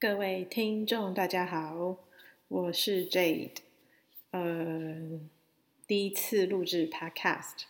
[0.00, 1.94] 各位听众，大家好，
[2.48, 3.50] 我是 Jade，
[4.30, 5.20] 呃，
[5.86, 7.64] 第一次录制 Podcast，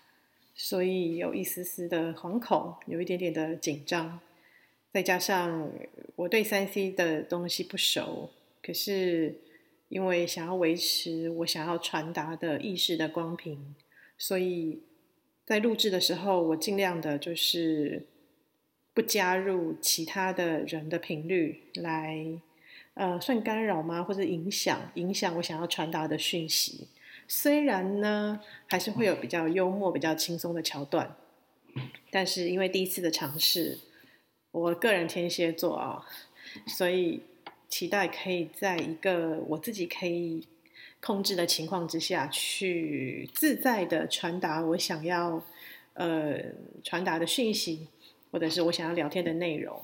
[0.55, 4.21] 所以有一丝丝的惶恐，有一点点的紧张，
[4.93, 5.73] 再加上
[6.15, 8.31] 我对三 C 的东西不熟，
[8.63, 9.35] 可是
[9.89, 13.75] 因为想要维持我想要传达的意识的光频，
[14.17, 14.79] 所以
[15.45, 18.07] 在录制的时候，我尽量的就是。
[18.93, 22.27] 不加入其他的人的频率来，
[22.95, 24.03] 呃，算干扰吗？
[24.03, 26.89] 或者影响影响我想要传达的讯息？
[27.29, 31.15] 虽然呢，还是会有比较幽默、比较轻松的桥段，
[32.11, 33.79] 但是因为第一次的尝试，
[34.51, 36.05] 我个人天蝎座啊，
[36.67, 37.23] 所以
[37.69, 40.49] 期待可以在一个我自己可以
[41.01, 45.41] 控制的情况之下去自在的传达我想要
[45.95, 46.37] 呃
[46.83, 47.87] 传达的讯息。
[48.31, 49.81] 或者是我想要聊天的内容。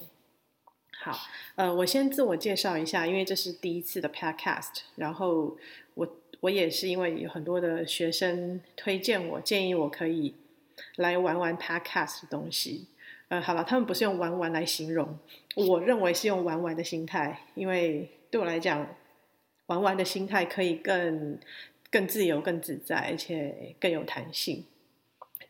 [0.99, 1.17] 好，
[1.57, 4.81] 呃，我先自我介绍一下，因为这是第一次的 Podcast。
[4.97, 5.57] 然后
[5.95, 10.35] 我我也是因为有很多的学生推荐我，建议我可以
[10.97, 12.87] 来玩玩 Podcast 的东西。
[13.29, 15.19] 呃，好了，他们不是用玩玩来形容，
[15.55, 18.87] 我认为是用玩玩的心态，因为对我来讲，
[19.67, 21.39] 玩玩的心态可以更
[21.91, 24.65] 更自由、更自在，而且更有弹性。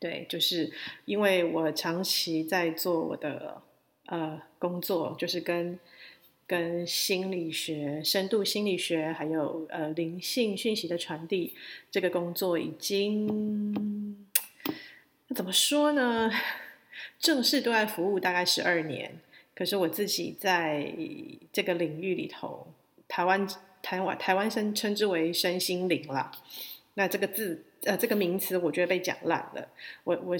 [0.06, 0.70] 对，就是
[1.04, 3.60] 因为我长期在做我的
[4.04, 5.76] 呃工作，就是跟
[6.46, 11.54] 跟心理学、深度心理学，还有呃灵性讯息的传递
[11.90, 14.24] 这个工作，已经
[15.34, 16.30] 怎么说呢？
[17.18, 19.18] 正式对外服务大概十二年，
[19.56, 20.94] 可是我自己在
[21.52, 22.68] 这个领域里头，
[23.08, 23.44] 台湾
[23.82, 26.30] 台湾台湾称称之为身心灵啦。
[26.96, 27.64] 那这个字。
[27.84, 29.68] 呃，这个名词我觉得被讲烂了。
[30.02, 30.36] 我我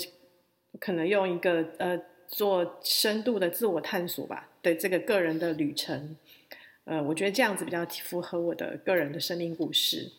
[0.80, 6.16] 可能用一个呃做深度的自我探索吧，对这个个人的旅程，
[6.86, 10.10] 呃，我觉得这样子比较符合我的个人的生命故事。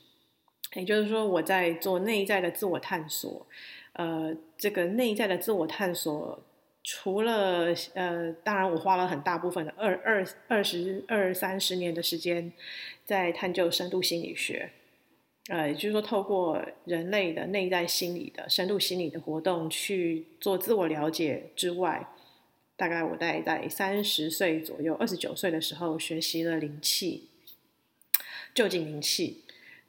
[0.75, 3.45] 也就是说，我在做内在的自我探索。
[3.93, 6.41] 呃，这个内在的自我探索，
[6.81, 12.53] 除了呃，当然我花了很大部分的二二二十二三十年的时间
[13.03, 14.71] 在探究深度心理学。
[15.49, 22.05] 呃，也就是说，透过人类的内在心理的深度心理的活动去做自我了解之外，
[22.75, 27.29] 大概我大概在三十岁左右，二十九岁的时候学习了灵气，
[28.53, 29.43] 臼井灵气。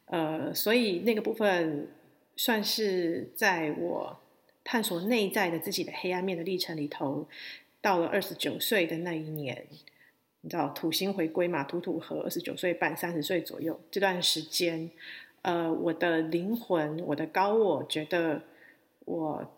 [0.07, 1.89] 呃，所以那个部分
[2.37, 4.21] 算是在我
[4.63, 7.27] 探索内在的自己的黑暗面的历程里头，
[7.81, 9.67] 到了二十九岁的那一年，
[10.43, 11.65] 你知道土星回归嘛？
[11.65, 14.89] 土土和，二十九岁半，三十岁左右这段时间。
[15.43, 18.43] 呃，我的灵魂，我的高我觉得
[19.04, 19.50] 我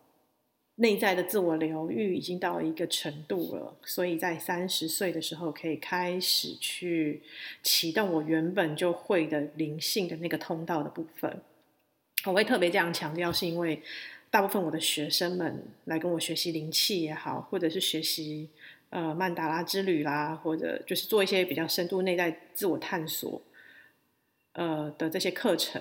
[0.76, 7.22] 内在的自我疗愈已经到了一个程度了，所以在三十岁的时候可以开始去
[7.62, 11.40] 启动我原本就会的灵性的那个通道的部分。
[12.24, 13.82] 我会特别这样强调，是因为
[14.30, 18.48] 大部分我的学生们来跟我学习灵气也好，或者是学习
[18.90, 23.40] 呃曼达拉之旅啦，或者就是做一些比较深度内在自我探索。
[24.52, 25.80] 呃的这些课程，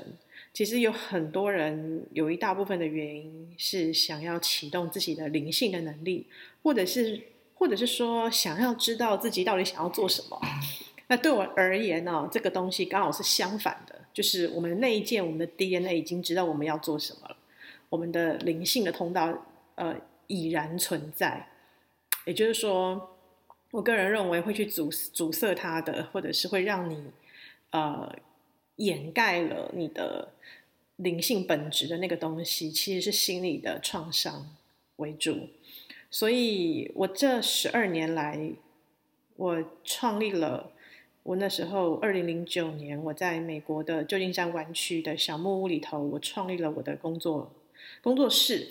[0.54, 6.28] 其实有很多人有一大部分的原因是想要启动自己的灵性的能力，
[6.62, 7.20] 或者是
[7.56, 10.40] 或者是说想要知道自己到底想要做什么。
[11.08, 17.36] 那对我而言呢，这个东西刚好是相反的，就是我们内建我们的 DNA 已经知道我们要做什么了，
[17.90, 19.96] 我们的灵性的通道呃
[20.28, 21.48] 已然存在。
[22.26, 23.18] 也就是说，
[23.72, 27.04] 我个人认为会去阻阻塞它的，或者是会让你
[27.72, 28.16] 呃。
[28.80, 30.30] 掩盖了你的
[30.96, 34.56] 灵性本质的那个东西，其实是心理的创伤
[34.98, 35.48] 为主。
[36.10, 38.52] 所以，我这十二年来，
[39.36, 40.72] 我创立了
[41.24, 47.54] 我那时候二零零九年，我在美国的旧金山湾区的小木屋里头，我创立了我的工作
[48.02, 48.70] 工作室，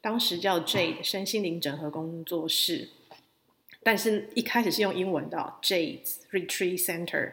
[0.00, 2.88] 当时叫 Jade 身心灵整合工作室，
[3.82, 6.00] 但是一开始是用英文的 Jade
[6.30, 7.32] Retreat Center，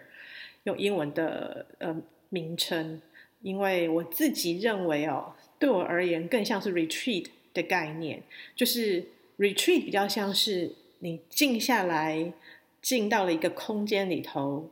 [0.63, 2.01] 用英文的呃。
[2.33, 2.99] 名称，
[3.41, 8.23] 因为我自己认为哦，对我而言更像是 retreat 的概念，
[8.55, 9.05] 就是
[9.37, 12.33] retreat 比较像是你静下来，
[12.81, 14.71] 进到了一个空间里头，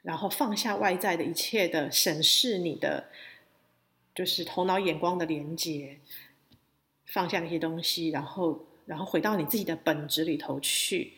[0.00, 3.10] 然后放下外在的一切的审视你的，
[4.14, 5.98] 就是头脑眼光的连接，
[7.04, 11.12] 放下那些东西，然后然后回到你自己的本质里头去，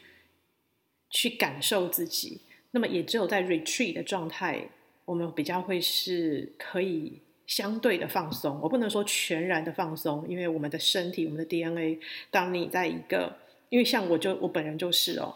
[1.11, 2.41] 去感受自己。
[2.73, 4.71] 那么也只有在 retreat 的状态。
[5.09, 11.99] 我们比较会是可以相对的放松，我不能说全然的放松，因为我们的身体、我们的 DNA，
[12.31, 13.35] 当你在一个，
[13.71, 15.35] 因为像我就我本人就是哦，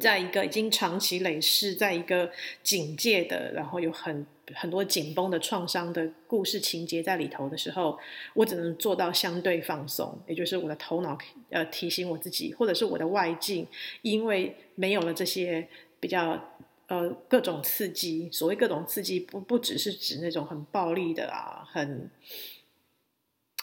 [0.00, 2.32] 在一个已经长期累世，在一个
[2.64, 7.96] 警戒的，然后有很很多紧绷的创伤的故事情节在里头的时候，
[8.34, 11.16] 我只能做到相对放松，也就是我的头脑
[11.50, 13.64] 呃提醒我自己，或者是我的外境，
[14.02, 15.68] 因为没有了这些
[16.00, 16.51] 比较
[16.92, 22.10] 呃各种刺激，所谓各种刺激不不只是指那种很暴力的啊，很。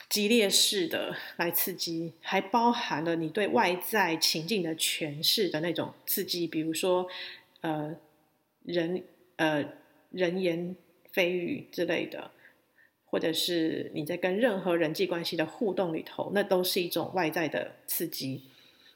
[0.09, 7.07] 激烈式的来刺激，还包含了你对外在情境的诠释的那种刺激，比如说，
[7.61, 7.95] 呃，
[8.63, 9.03] 人
[9.35, 9.63] 呃
[10.09, 10.75] 人言
[11.13, 12.31] 蜚语之类的，
[13.05, 18.41] 或者是你在跟任何人际关系的互动里头，那都是一种外在的刺激。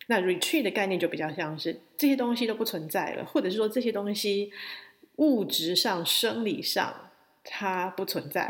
[0.08, 4.52] 那 retreat 的概念就比较像是这些东西都不存在了，或者是说这些东西
[5.18, 7.12] 物质上、生理上
[7.44, 8.50] 它不存在。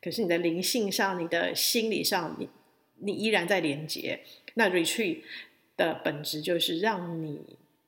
[0.00, 2.48] 可是你的灵性上，你的心理上，你
[2.98, 4.20] 你依然在连接。
[4.54, 5.20] 那 retreat
[5.76, 7.40] 的本质就是让你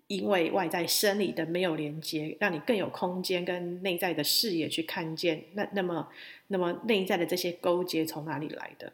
[0.08, 5.44] 因为外在生理的没有连接，让你更有空间跟内在的视野去看见。
[5.54, 6.08] 那那么
[6.48, 8.92] 那么内在的这些勾结从哪里来的？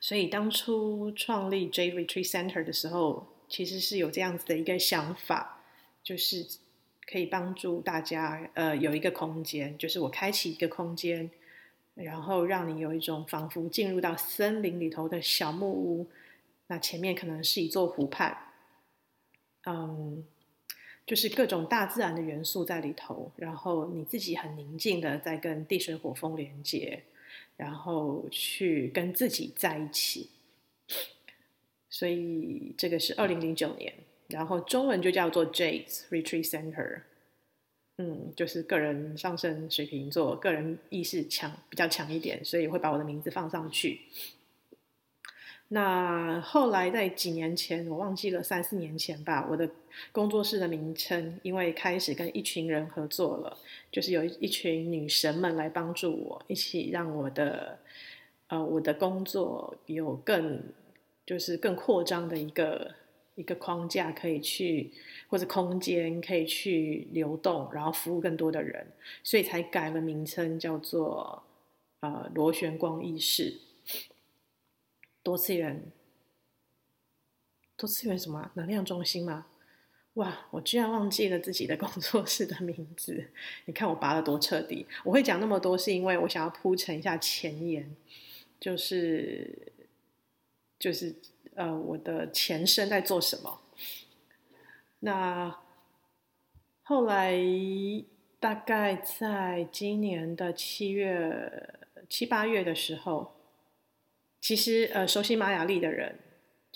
[0.00, 5.62] 所以当初创立 J Retreat Center 的时候，其实是有这样子的一个想法，
[6.02, 6.46] 就是
[7.06, 11.30] 可以帮助大家呃有一个空间，就是我开启一个空间。
[11.94, 16.06] 然后让你有一种仿佛进入到森林里头的小木屋，
[16.66, 18.36] 那前面可能是一座湖畔，
[19.64, 20.22] 嗯，
[21.06, 27.02] 就是各种大自然的元素在里头，然后你自己很宁静的在跟地水火风连接，
[27.56, 30.30] 然后去跟自己在一起。
[31.88, 33.92] 所以这个是二零零九年，
[34.28, 37.02] 然后中文就叫做 Jade's Retreat Center。
[37.98, 44.00] 嗯，就是个人上升水瓶座，个人意识强比较强一点，所以会把我的名字放上去。
[45.68, 49.68] 那后来在几年前，我忘记了三四年前吧，我的
[50.12, 53.56] 工作室的名称，因为开始跟一群人合作了，
[53.90, 57.78] 就是有一群女神们来帮助我，一起让我的
[58.48, 60.62] 呃我的工作有更
[61.24, 62.94] 就是更扩张的一个
[63.34, 64.92] 一个框架可以去。
[65.28, 68.86] 或者空间可以去流动，然后服务更多的人，
[69.24, 71.42] 所以才改了名称，叫做
[71.98, 73.52] 呃螺旋光意识
[75.26, 75.90] 多次元
[77.76, 79.48] 多次元什么能量中心吗？
[80.14, 83.28] 哇，我居然忘记了自己的工作室的名字！
[83.66, 84.86] 你看我拔的多彻底！
[85.02, 87.96] 我会讲那么多，是因为我想要铺陈一下前言，
[88.60, 89.72] 就是
[90.78, 91.16] 就是
[91.56, 93.60] 呃我的前身在做什么。
[95.00, 95.58] 那
[96.84, 97.36] 后来
[98.38, 101.74] 大概在今年的七月
[102.08, 103.35] 七八月的时候，
[104.46, 106.20] 其实呃熟悉玛雅历的人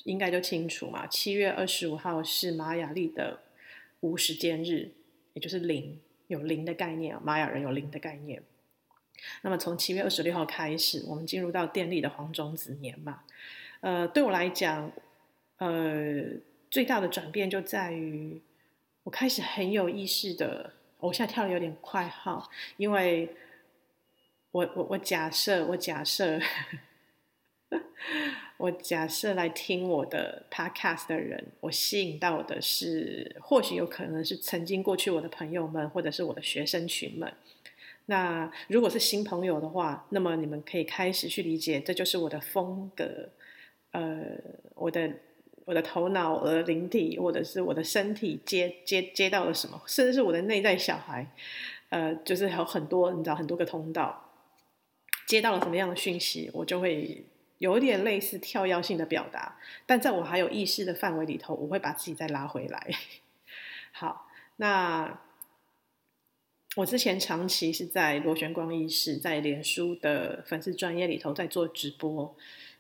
[0.03, 1.07] 应该都清楚嘛。
[1.07, 3.43] 七月二十五号是玛雅历的
[4.01, 4.91] 无时间日，
[5.35, 8.43] 也就是零，有零的概念，玛雅人有零的概念。
[9.43, 13.23] 那么从七月二十六号开始，我们进入到电力的黄种子年嘛。
[13.83, 14.91] 呃，对我来讲，
[15.59, 16.25] 呃。
[16.73, 18.41] 最大的转变就在于，
[19.05, 23.29] 我开始很有意识的，我现在跳的有点快哈，因为
[24.51, 26.41] 我我我假设我假设
[28.59, 37.33] 我假设来听我的 podcast 的人，我吸引到的是，或许有可能是曾经过去我的朋友们，或者是我的学生群们。
[38.07, 43.31] 那如果是新朋友的话，那么你们可以开始去理解，这就是我的风格，
[43.93, 44.37] 呃，
[44.75, 45.11] 我的。
[45.67, 51.25] 我的头脑、我的灵体，或者是我的身体接接接到了什么，甚至是我的内在小孩，
[51.91, 54.33] 呃，就是有很多你知道很多个通道，
[55.29, 57.25] 接到了什么样的讯息，我就会
[57.61, 62.91] 有一点类似跳跃性的表达，但在我还有意识的范围里头，我会把自己再拉回来。
[63.93, 64.27] 好，
[64.57, 65.21] 那
[66.77, 72.35] 我之前长期是在螺旋光意识，在脸书的粉丝专业里头在做直播。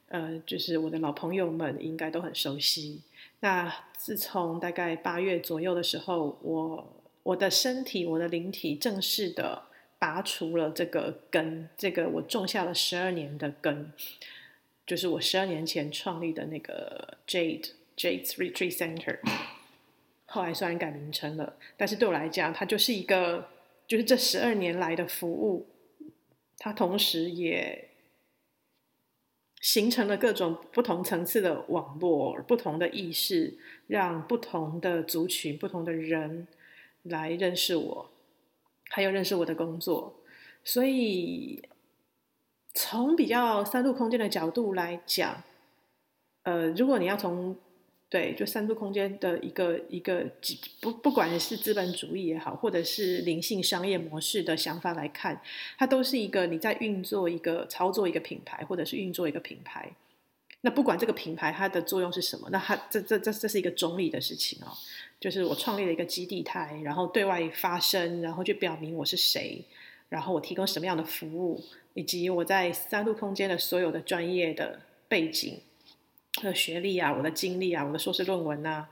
[0.08, 3.02] 呃，就是我的老朋友们应该都很熟悉。
[3.40, 9.64] 那自从大概八月左右的时候，我我的身体、我的灵体正式的
[9.98, 13.92] 拔除了这个根，这个我种下了十二年的根，
[14.90, 19.20] 就是我十二年前创立的那个 Jade Jade's Retreat Center。
[20.26, 23.46] 后来虽然改名称了，但是对我来讲，它就是一个，
[23.86, 25.68] 就是这十二年来的服务，
[26.58, 27.86] 它同时也。
[29.60, 36.48] 形成了各种不同层次的网络，不同的意识，让不同的族群、不同的人
[37.02, 38.10] 来认识我，
[38.88, 40.18] 还有认识我的工作。
[40.64, 41.62] 所以，
[42.74, 45.42] 从比较三度空间的角度来讲，
[46.44, 47.56] 呃，如果你要从
[48.08, 50.26] 对，就三度空间的一个一个
[50.80, 55.40] 不不管是资本主义也好，或者是灵性商业模式的想法来看，
[55.78, 59.92] 它都是一个你在运作一个操作一个品牌，或者是运作一个品牌。
[60.62, 64.72] 那不管这个品牌它的作用是什么，那它这这这这是一个中立的事情哦。
[65.20, 69.64] 就是我创立了一个基地台，然后对外发声，然后去表明我是谁，
[70.10, 71.64] 然后我提供什么样的服务，
[71.94, 75.58] 以及我在三度空间的所有的专业的背景。
[76.42, 78.88] 的学历啊，我的经历啊，我的硕士论文啊，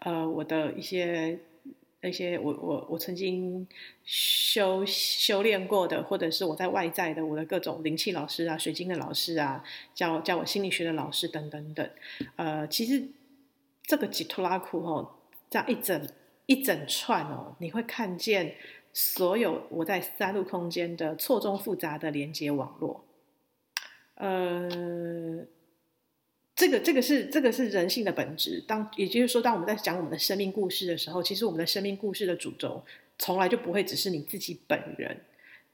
[0.00, 1.38] 呃，我的一些
[2.02, 3.66] 一些我我我曾经
[4.04, 9.64] 修修炼过的，或者是我在外在的我的各种灵气老师啊、水晶的老师啊，
[9.94, 11.90] 教教我心理学的老师等等等，
[12.36, 13.02] 呃，其实
[13.84, 15.14] 这个吉图拉库哦，
[15.48, 16.08] 这样一整
[16.44, 18.54] 一整串哦，你会看见
[18.92, 23.04] 所有我在三度空间的错综复杂的连接网络，
[24.14, 25.46] 呃。
[26.54, 28.62] 这个这个是这个是人性的本质。
[28.68, 32.84] 当也就是说，当我们在讲我们的生命故事的时候，其实我们的生命故事的主轴
[33.18, 35.18] 从来就不会只是你自己本人，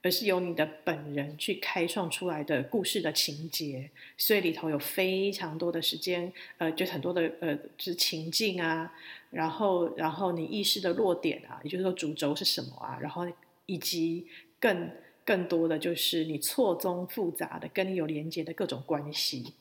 [0.02, 3.90] 而是由你的本人去开创出来的故事的情节。
[4.16, 8.92] 所以里头有非常多的时间，呃，就很多的呃，就是情境啊，
[9.30, 13.26] 然后然后你意识的落点啊，也就是说主轴是什么啊，然后
[13.66, 14.26] 以及
[14.60, 14.90] 更
[15.24, 19.54] 更多的就是你错综复杂的跟你有连接的各种关系。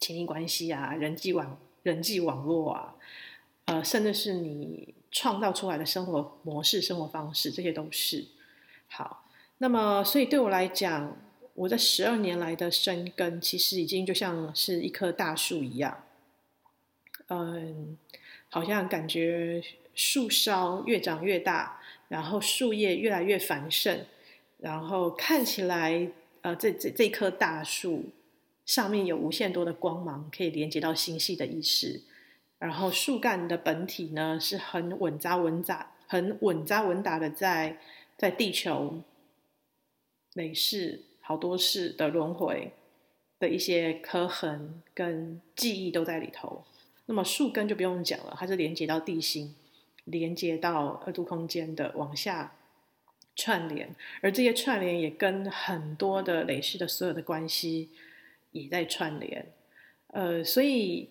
[0.00, 2.96] 亲密关系啊，人际网人际网络啊，
[3.66, 8.26] 呃，甚至是你创造出来的生活模式、生活方式，这些都是
[8.88, 9.21] 好。
[9.62, 11.16] 那么，所以对我来讲，
[11.54, 16.02] 我这十二年来的生根，其实已经就像是一棵大树一样，
[17.28, 17.96] 嗯，
[18.48, 19.62] 好像感觉
[19.94, 24.04] 树梢越长越大，然后树叶越来越繁盛，
[24.58, 28.06] 然后看起来，呃，这这这棵大树。
[28.66, 32.00] 上面有无限多的光芒，可以连接到星系的意识。
[32.58, 37.78] 然后树干的本体呢，是很稳扎稳打、很稳扎稳打的在
[38.16, 39.00] 在地球
[40.34, 42.72] 累世好多世的轮回
[43.38, 46.64] 的一些刻痕跟记忆都在里头。
[47.06, 49.54] 那么树根就不用讲了，它是连接到地心，
[50.04, 52.54] 连接到二度空间的往下
[53.36, 57.90] 串联，而这些串联也跟很多的累世的所有的关系。
[58.52, 59.46] 也在串联，
[60.08, 61.08] 呃，所以，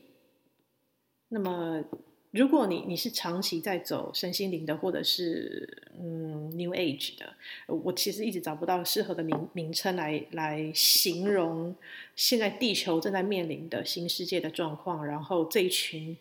[1.29, 1.83] 那么，
[2.31, 7.33] 如果你你是长期在走身心灵的，或者是嗯 New Age 的，
[7.67, 11.75] 我其实一直找不到适合的名名称来来形容
[12.15, 16.17] 现在地球正在面临的新世界的状况，然后这一群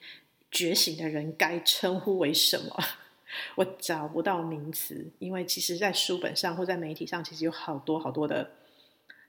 [0.50, 2.76] 觉醒的人该称呼为什么？
[3.54, 8.50] 我找不到名词，因为其实在书本上或在媒体上，其实有好多好多的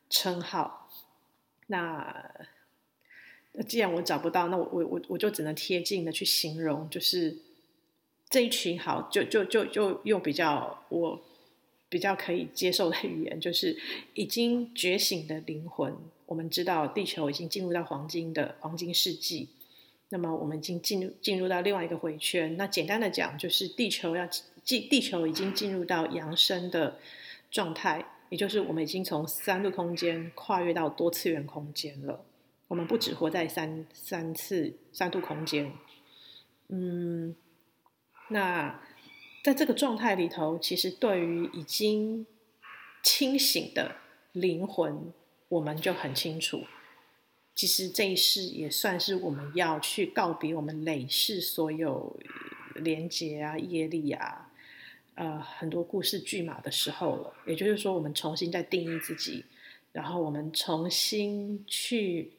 [0.10, 0.90] 称号。
[1.68, 2.48] 那
[3.54, 7.38] 那既然我找不到，那我我我我就只能贴近的去形容，就是
[8.30, 11.22] 这一群好，就就就就用比较我
[11.90, 13.78] 比较可以接受的语言，就是
[14.14, 15.94] 已经觉醒的灵魂。
[16.26, 19.50] 我们知道地球已经进入到黄金的黄金世纪，
[20.10, 22.56] 那么我们已经进入进入到另外一个回圈。
[22.56, 24.26] 那简单的讲，就是地球要
[24.64, 26.98] 进，地球已经进入到扬升的
[27.50, 28.06] 状态。
[28.30, 32.24] 也就是我们已经从三度空间跨越到多次元空间了。
[32.72, 35.74] 我们不只活在三三次三度空间。
[36.70, 37.36] 嗯，
[38.30, 38.82] 那
[39.44, 42.26] 在这个状态里头，其实对于已经
[43.04, 43.98] 清醒的
[44.32, 45.12] 灵魂，
[45.50, 46.64] 我们就很清楚，
[47.54, 52.18] 其实这一世也算是我们要去告别我们累世所有
[52.76, 54.50] 连结啊、业力啊。
[55.16, 59.44] 呃，很多故事剧码的时候了，也就是说，我们重新再定义自己，
[59.92, 62.32] 然后我们重新去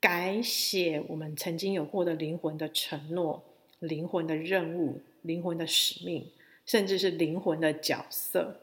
[0.00, 3.44] 改写我们曾经有过的灵魂的承诺、
[3.78, 6.30] 灵魂的任务、灵魂的使命，
[6.64, 8.60] 甚至是灵魂的角色。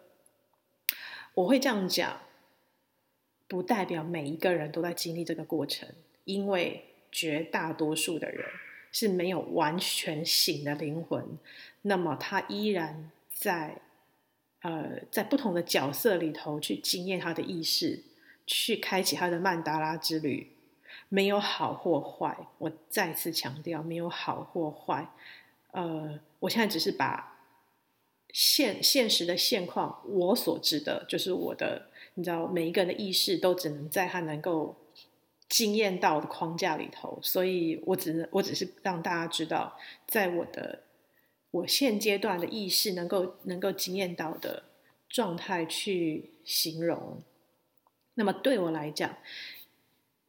[1.35, 2.21] 我会这样讲，
[3.47, 5.87] 不代表每一个人都在经历这个过程，
[6.25, 8.43] 因为绝大多数的人
[8.91, 11.37] 是没有完全醒的灵魂，
[11.83, 13.11] 那么他依然。
[13.39, 13.81] 在，
[14.63, 18.01] 呃，在不同的角色里头去经验他的意识，
[18.47, 20.53] 去开启他的曼达拉之旅，
[21.09, 22.37] 没有好或坏。
[22.57, 25.09] 我再次强调，没有好或坏。
[25.71, 27.37] 呃，我现在只是把
[28.29, 34.75] 现现实的现况，我所知的，就是我的，你知道，每一个人的意识都只能在他能够
[35.49, 40.83] 经验到的框架里头，所以我只能，我只是让大家知道，在我的。
[41.49, 44.63] 我现阶段的意识能够能够经验到的
[45.07, 47.23] 状态去形容，
[48.15, 49.15] 那么对我来讲，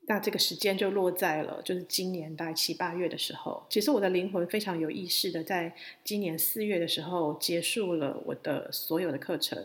[0.08, 3.62] 那这个时间就落在了就是今年大概七八月的时候。
[3.68, 9.62] 其实我的灵魂非常有意识的，在今年四月的时候结束了我的所有的课程。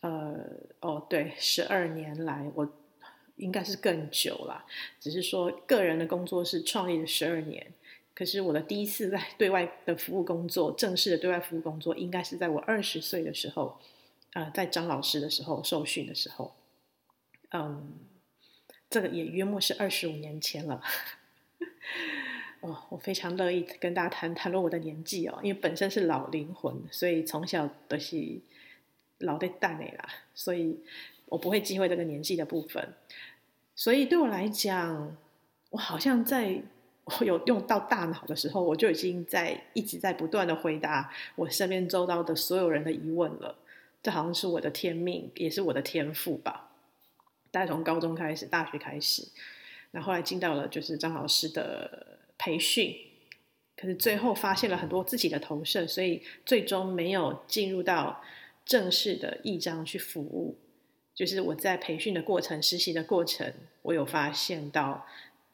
[0.00, 0.34] 呃，
[0.80, 2.66] 哦，对，十二年来我
[3.36, 4.64] 应该是更久了，
[4.98, 7.74] 只是说个人的工作是创立了十二年。
[8.14, 13.78] 可是我的第一次在对外的服务工作，正式的对外服务工作，应该是在我二十岁的时候，
[14.32, 16.54] 呃，在张老师的时候受训的时候，
[17.50, 17.92] 嗯。
[18.90, 20.82] 这个也约莫是二十五年前了，
[22.58, 28.40] 哦，我非常乐意跟大家谈谈论我的年纪哦，因为本身是老灵魂，所以从小都是
[29.18, 30.80] 老的蛋内啦，所以
[31.26, 32.92] 我不会忌讳这个年纪的部分。
[33.76, 35.16] 所以对我来讲，
[35.70, 36.60] 我好像在
[37.04, 43.56] 我有用到大脑的时候，我就已经在一直在不断的回答我身边周遭的所有人的疑问了。
[44.02, 46.69] 这好像是我的天命，也是我的天赋吧。
[47.50, 49.26] 大概从高中开始，大学开始，
[49.90, 52.94] 那后来进到了就是张老师的培训，
[53.76, 58.22] 可是最后发现了很多自己的投射，所以最终没有进入到
[58.64, 60.58] 正式的义章去服务。
[61.14, 63.52] 就是我在培训的过程、实习的过程，
[63.82, 65.06] 我有发现到。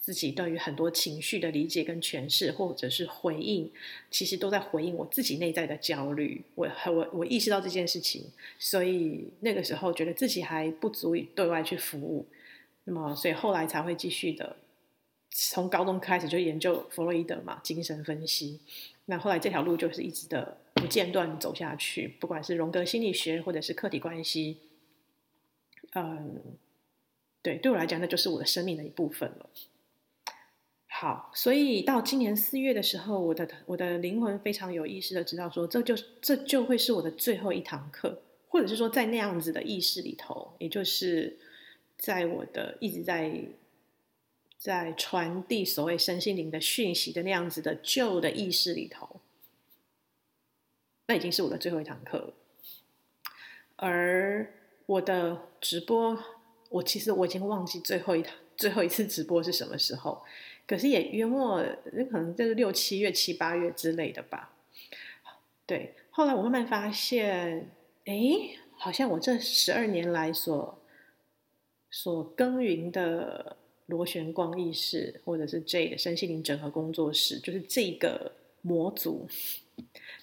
[0.06, 3.68] 自己对于很多情绪的理解跟诠释，或者是回应，
[4.08, 6.44] 其实都在回应我自己内在的焦虑。
[6.54, 12.24] 我我我意识到这件事情，所以那个时候觉得自己还不足以对外去服务。
[12.84, 14.54] 那么，所以后来才会继续的，
[15.32, 18.60] 从高中开始就研究弗洛伊德嘛，精神分析。
[19.06, 24.58] 那后来这条路就是一直的不间断走下去，不管是荣格心理学或者是客体关系，
[25.94, 26.40] 嗯，
[27.42, 29.50] 对，对我来讲，那就是我的生命的一部分了。
[30.98, 41.38] 好，所以到今年四月的时候，我的我的灵魂非常有意识的知道说，这就这就会是我的最后一堂课，或者是说在那样子的意识里头，也就是
[41.98, 43.30] 在我的一直在
[44.56, 49.20] 在传递所谓身心灵的讯息的那样子的旧的意识里头，
[51.08, 52.32] 那已经是我的最后一堂课了。
[53.76, 54.50] 而
[54.86, 56.18] 我的直播，
[56.70, 60.24] 我其实我已经忘记最后一堂最后一次直播是什么时候。
[60.66, 61.62] 可是也约莫，
[62.10, 64.52] 可能就是六七月、七八月之类的吧。
[65.64, 67.70] 对，后来我慢慢发现，
[68.04, 68.14] 哎，
[68.76, 70.78] 好像我这十二年来所
[71.90, 79.28] 所耕耘的螺旋光意识，或者是 J 的身心灵整合工作室，就是这个模组、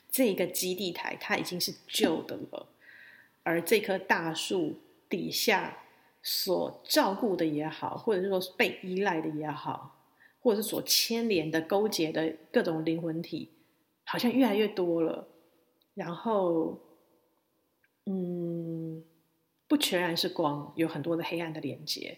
[0.09, 2.67] 这个基地台，它已经是旧的了。
[3.43, 4.79] 而这棵大树
[5.09, 5.79] 底下
[6.21, 9.92] 所照顾的也好，或者是说被依赖的也好。
[10.43, 13.49] 或者是所牵连的、勾结的各种灵魂体，
[14.03, 15.25] 好像越来越多了。
[15.93, 16.77] 然后，
[18.05, 19.01] 嗯，
[19.69, 22.17] 不全然是光，有很多的黑暗的连接。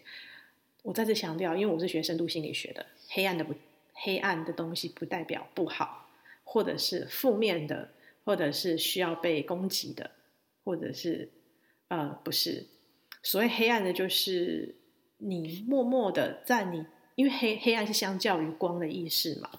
[0.82, 3.54] 我再次强调，因为我是学深度心理学的，黑暗的不
[3.92, 6.08] 黑暗的东西不代表不好，
[6.42, 7.90] 或者是负面的，
[8.24, 10.10] 或者是需要被攻击的，
[10.64, 11.30] 或者是
[11.86, 12.66] 呃，不是。
[13.22, 14.74] 所谓黑暗的，就是
[15.18, 16.84] 你默默的在你。
[17.16, 19.50] 因为黑黑暗是相较于光的意识嘛，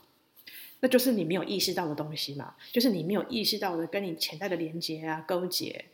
[0.80, 5.86] 那就是你没有意识到的东西嘛，就是你没有意识到的跟你潜在的连接啊、勾结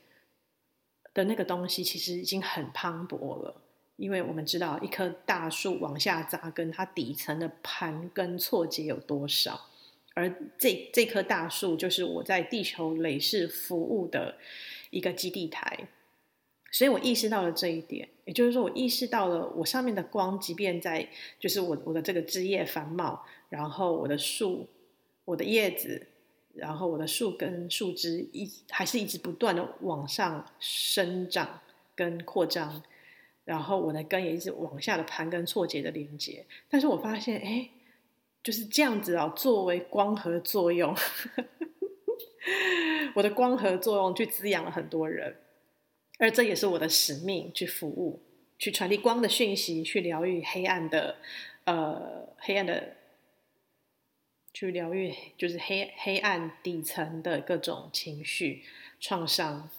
[1.14, 3.62] 的那个东西，其实已经很磅礴了。
[3.96, 9.70] 因为我们知道，一棵大树往下扎根，它底层的盘根错节有多少，
[10.16, 14.36] 而这这棵大树就是我在地球累世服务的
[14.90, 15.88] 一个基地台。
[16.74, 21.08] 所以我意识到了这一点，也就是说，我意识到了我上面的光，即便在
[21.40, 24.68] 就是我我的这个枝叶繁茂，然后我的树、
[25.24, 26.08] 我的叶子，
[26.56, 31.62] 然后我的树根、树枝一还是一直不断的往上生长
[31.94, 32.82] 跟扩张，
[33.46, 36.44] 然后我的根也一直往下的盘根错节的连接。
[36.68, 37.70] 但是我发现，哎，
[38.42, 40.96] 就是这样子啊，作为光合作用，
[43.14, 45.36] 我的光合作用去滋养了很多人。
[46.24, 48.22] 而这也是我的使命，去服务，
[48.58, 51.18] 去传递光的讯息，去疗愈黑暗的，
[51.66, 52.96] 呃，黑暗的，
[54.54, 58.64] 去疗愈就是黑黑暗底层的各种情绪
[59.02, 59.70] 创伤。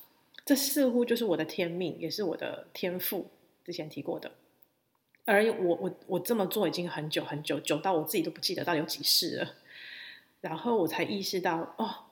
[0.44, 3.30] 这似乎就是我的天命，也是我的天赋。
[3.64, 4.30] 之前提过的，
[5.24, 9.54] 而我我我这么做已经很久很久，久到我自己都不记得到底有几世了。
[10.42, 12.04] 然后我才意识到，哦。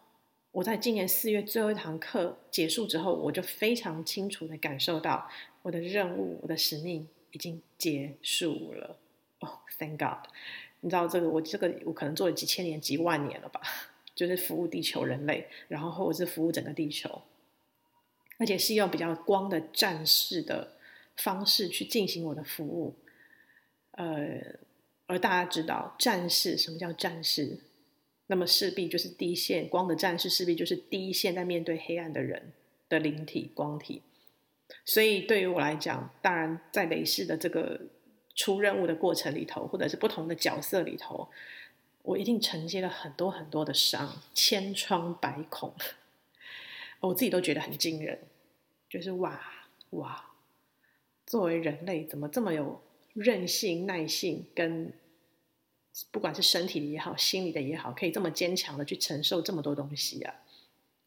[0.53, 5.29] 我在今年四月最后一堂课结束之后，我就非常清楚的感受到
[5.63, 8.99] 我的任务、我的使命已经结束了。
[9.41, 10.31] 哦、，Thank God！
[10.81, 13.63] 你知道这个，我这个我可能做了几千年、几万年了吧，
[14.15, 17.23] 就是服务地球人类，然后或者是服务整个地球，
[18.39, 20.77] 而且是用比较光的战士的
[21.17, 22.95] 方式去进行我的服务。
[23.93, 24.39] 呃，
[25.07, 27.59] 而大家知道战士，什么叫战士？
[28.27, 32.53] 那么势必就是第一线光的战士，势必就是第一线在面对黑暗的人
[32.89, 34.03] 的灵体光体。
[34.85, 37.79] 所以对于我来讲，当然在雷士的这个
[38.35, 41.29] 出任务的过程里头，或者是不同的角色里头，
[42.03, 45.75] 我一定承接了很多很多的伤，千疮百孔，
[47.01, 48.19] 我自己都觉得很惊人。
[48.89, 49.41] 就是哇
[49.91, 50.31] 哇，
[51.27, 52.83] 作为人类，怎么这么有
[53.13, 54.93] 韧性、耐性，跟
[56.11, 60.35] 不管是身体的也好，心理的也好，可以这么坚强的去承受这么多东西啊！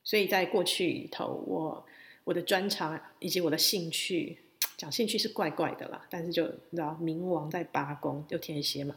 [0.03, 1.85] 所以在过去里头，我
[2.23, 4.37] 我的专长以及我的兴趣，
[4.77, 8.95] 讲兴趣是怪怪的啦，但是就你知道，冥王在八宫，就天蝎嘛。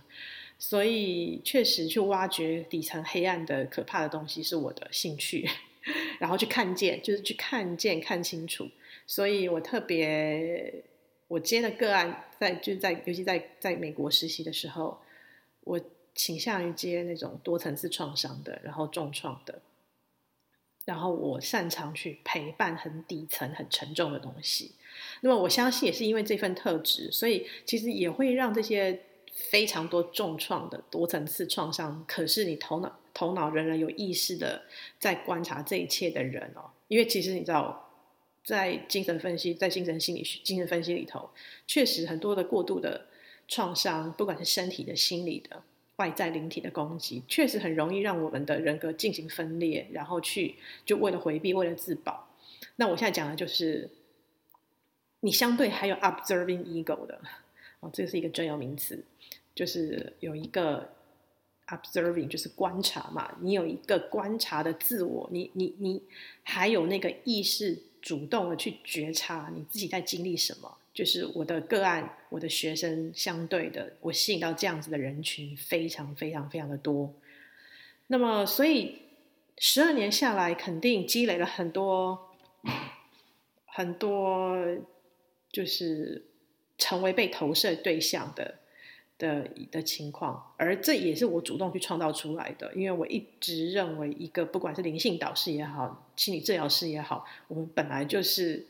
[0.59, 5.49] 所以，确实去挖掘底层黑暗的可怕的东西是我的兴趣，
[6.19, 8.69] 然后去看见，就是去看见、看清楚。
[9.07, 10.83] 所以我特别，
[11.29, 15.01] 我接的个案在，在就在，尤其在在美国实习的时候，
[15.69, 15.81] 我
[16.15, 19.61] 倾向于接那种多层次创伤的，然后重创的，
[20.85, 24.73] 然后我擅长去陪伴很底层、很沉重的东西。
[25.21, 29.03] 那么我相信，也是因为这份特质，所以其实也会让这些。
[29.51, 34.63] 非常多重创的多层次创伤，可是你头脑头脑仍然有意识的
[34.99, 37.89] 在观察这一切的人哦，因为其实你知道，
[38.43, 41.31] 在精神分析、在精神心理学、精神分析里头，
[41.69, 43.07] 确实很多的过度的
[43.49, 45.63] 创伤，不管是身体的、心理的、
[45.97, 52.29] 外在灵体的攻击，确实很容易让我们的人格进行分裂，然后去就为了回避、为了自保。
[52.77, 53.91] 那我现在讲的就是，
[55.21, 57.21] 你相对还有 observing ego 的。
[57.81, 59.05] 哦，这是一个专有名词，
[59.55, 60.91] 就是有一个
[61.69, 63.37] observing，就是观察嘛。
[63.41, 66.03] 你有一个观察的自我，你你你
[66.43, 70.78] 还有那个意识，主动的去觉察你自己在经历什么。
[70.99, 77.15] 就是我的个案，我的学生，相对的，我吸引到这样子的人群非常非常非常的多。
[78.09, 79.03] 那么，所以
[79.59, 82.35] 十二年下来，肯定积累了很多
[83.67, 84.57] 很多，
[85.53, 86.25] 就是。
[86.81, 88.55] 成为被投射对象的
[89.19, 92.73] 的的情况，而这也是我主动去创造出来的。
[92.73, 98.65] 因为我一直认为，一个不管是灵性导师也好，心理治疗师也好，我们本来就是，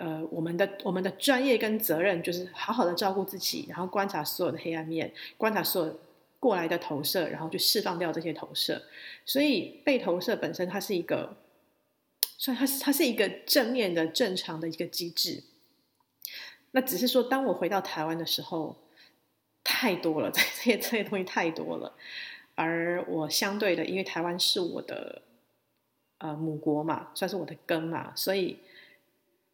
[0.00, 6.00] 呃，我们的我们的专业跟责任就是好好的照顾自己，然后观察所有的黑暗面，观察所有
[6.38, 8.82] 过来的投射，然后去释放掉这些投射。
[9.26, 11.36] 所以被投射本身，它是一个，
[12.38, 15.44] 所以它是它是一个正面的、正常的一个机制。
[16.70, 18.76] 那只是说，当我回到台湾的时候，
[19.62, 21.92] 太多了， 这些这些东西太多了。
[22.54, 25.20] 而我相对的，因为台湾是我的
[26.18, 28.58] 呃母国嘛，算是我的根嘛，所以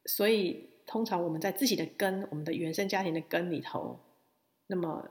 [0.07, 3.99] 所以通常我们在自己的根，我们的原生家庭的根里头，
[4.69, 5.09] 那么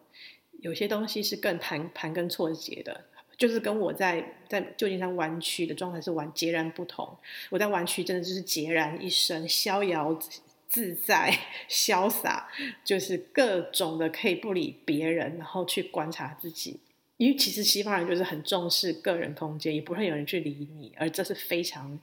[0.61, 3.05] 有些东西是更盘盘根错节的，
[3.37, 7.17] 就是跟我在在旧金山湾区的状态是完截然不同。
[7.49, 10.19] 我在湾区真的就是孑然一身，逍遥。
[10.67, 11.31] 自在
[11.69, 12.49] 潇洒，
[12.83, 16.77] 就是各种的可以不理别人，然后去观察自己。
[17.15, 21.97] 因为其实西方人就是很重视个人空间，也不会有人去理你，而这是非常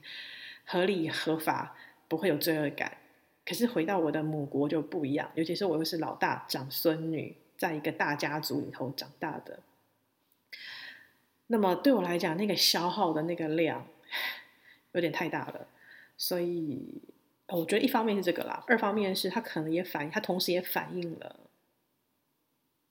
[0.65, 1.75] 合理合法，
[2.15, 2.97] 不会有罪恶感。
[3.45, 9.59] 可是回到我的母国就不一样，尤其是我又是老大长孙女，在一个大家族里头长大的，
[11.47, 13.87] 那么对我来讲，那个消耗的那个量
[14.93, 15.67] 有点太大了，
[16.17, 17.01] 所以。
[17.47, 21.35] 我觉得一方面是这个啦，二方面是它可能也反映，它同时也反映了，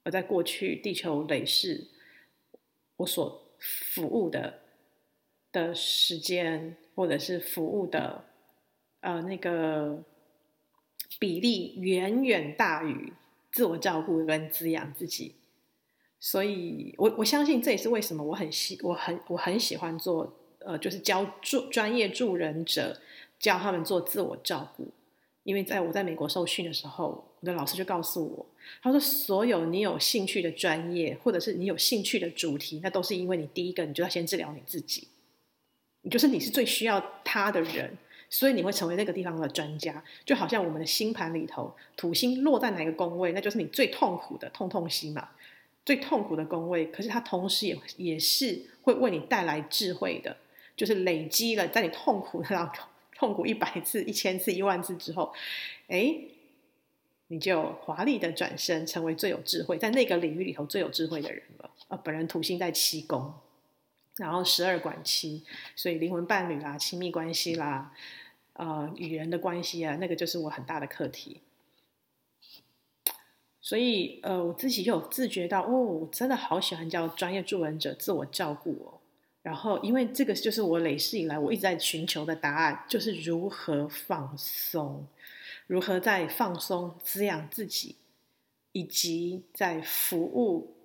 [0.05, 1.89] 我在过去地球累世
[2.99, 4.61] 我所服务的
[5.51, 8.25] 的时间，或者是服务的
[9.03, 10.03] 呃那个
[11.21, 13.13] 比例，远远大于
[13.53, 15.35] 自我照顾跟滋养自己，
[16.19, 22.99] 所以我我相信这也是为什么我很喜我很我很喜欢做呃，就是教助专业助人者。
[23.43, 24.87] 教他们做自我照顾，
[25.43, 28.47] 因为在我在美国受训的时候，我的老师就告诉我，
[28.81, 35.09] 他说：“所有你有兴趣的专业，或者是你有兴趣的主题，那都是因为你第一个，你就要先治疗你自己，
[36.03, 37.99] 你就是你是最需要他的人，
[38.33, 40.03] 所以你会成为那个地方的专家。
[40.25, 45.29] 就好像我们的星盘里头，土星落在哪个宫位，那就是你最痛苦的痛痛星嘛，
[45.85, 46.87] 最痛苦的宫位。
[46.87, 50.37] 可是它同时也也是会为你带来智慧的，
[50.75, 52.73] 就是累积了在你痛苦的那。”
[53.15, 55.33] 痛苦一百次、一千次、一万次之后，
[55.87, 56.13] 哎，
[57.29, 61.71] 你就华丽的转身，成为最有智慧，在那个领域里头最有智慧的人了。
[61.87, 63.33] 啊，本人土星在七宫，
[64.17, 65.45] 然后十二管七，
[65.77, 67.93] 所以灵魂伴侣啦、亲密关系啦、
[68.55, 71.41] 呃，与人的关系啊，那个就是我很大的课题。
[73.61, 78.99] 所以呃，我自己有自觉到，哦，我真的好喜欢叫专业助人者自我照顾哦。
[79.43, 85.07] 然后，因为这个就是我累世以来我一直在寻求的答案，就是如何放松，
[85.67, 87.97] 如何在放松滋养自己，
[88.71, 90.77] 以及在服务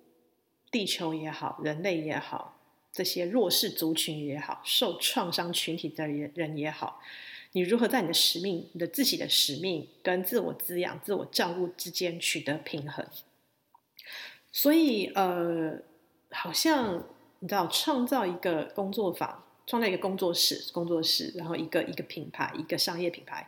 [0.70, 2.58] 地球也好，人类也好，
[2.90, 7.00] 这些弱势族群也好，受创伤群体的人也好，
[7.52, 13.06] 你如何在你的使命、你的自己的使命跟自我滋养、自我照顾之间取得平衡？
[14.52, 15.78] 所以，呃，
[16.30, 17.04] 好像。
[17.40, 23.46] 你知道，创造一个工作坊，创造一个工作室、工作室，然后一个一个品牌，一个商业品牌。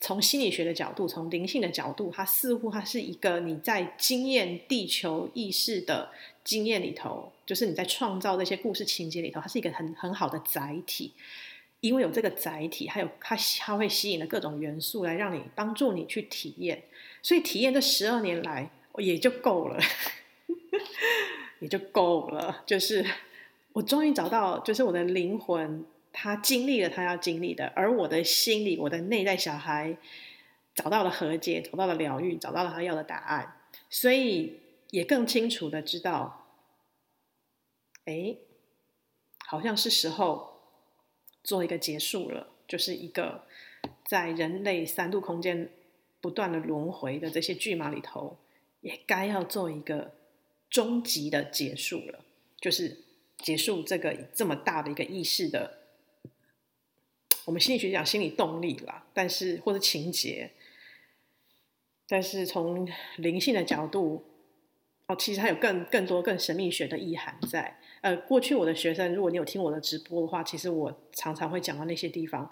[0.00, 6.10] 从心理学的角度，从灵性的角度，它似乎它是一个你在经验地球意识的
[6.42, 11.12] 经验里头，就是你在创造这些故事情节里头，它是一个很很好的载体。
[11.84, 16.82] 因为有这个载体，还有它它会吸引了各种元素来让你帮助你去体验，
[17.22, 19.78] 所以体验这十二年来也就够了。
[21.60, 23.04] 也就够了，就是
[23.72, 29.96] 我终于找到，就是我的灵魂，他经历了他要经历的，而我的心里，我的内在小孩
[30.74, 33.56] 找到了和解，找到了疗愈，找到了他要的答案，
[33.88, 36.46] 所以也更清楚的知道，
[38.04, 38.36] 哎，
[39.46, 40.53] 好像是时候
[41.44, 43.44] 做一个结束了，就是一个
[44.04, 45.70] 在人类三度空间
[46.20, 48.36] 不断的轮回的这些剧码里头，
[48.80, 50.12] 也该要做一个。
[50.70, 52.24] 终极的结束了，
[52.60, 53.04] 就是
[53.38, 55.78] 结束这个这么大的一个意识的，
[57.44, 60.50] 我们心理学讲心理动力啦，但是或者情节，
[62.08, 64.24] 但是从灵性的角度，
[65.06, 67.78] 哦，其实还有更更多更神秘学的意涵在。
[68.00, 72.48] 呃，过去我的学生，如果你有听我的直播的话，其实我常常会讲到那些地方，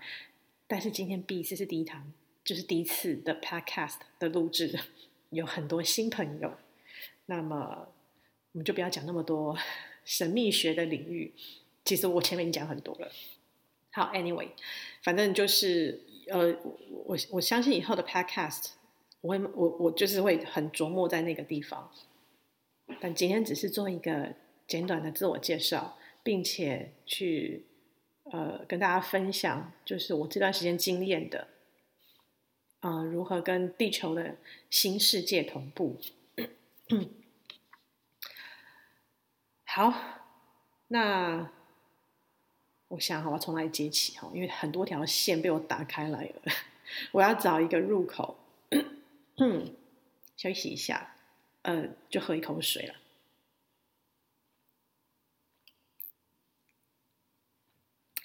[0.66, 2.12] 但是今天第一次是第一堂，
[2.44, 4.78] 就是第一次的 podcast 的录制，
[5.30, 6.52] 有很多新朋友，
[7.26, 7.88] 那么。
[8.54, 9.56] 我们就不要讲那么多
[10.04, 11.32] 神秘学的领域，
[11.86, 13.10] 其实我前面已经讲很多了。
[13.92, 14.48] 好，Anyway，
[15.02, 16.54] 反正就是呃，
[17.06, 18.72] 我我相信以后的 Podcast，
[19.22, 21.90] 我会我我就是会很琢磨在那个地方。
[23.00, 24.34] 但今天只是做一个
[24.66, 27.66] 简短的自我介绍，并且去
[28.24, 31.48] 呃跟大家分享，就是我这段时间经验的，
[32.80, 34.36] 啊、如何跟地球的
[34.70, 35.98] 新世界同步。
[39.64, 39.92] 好，
[40.88, 41.50] 那
[42.88, 44.30] 我想好，我要从哪里接起哈？
[44.34, 46.42] 因为很多条线被我打开来了，
[47.12, 48.36] 我要找一个入口，
[50.36, 51.11] 休息一下，
[51.62, 52.94] 呃，就喝一口水了。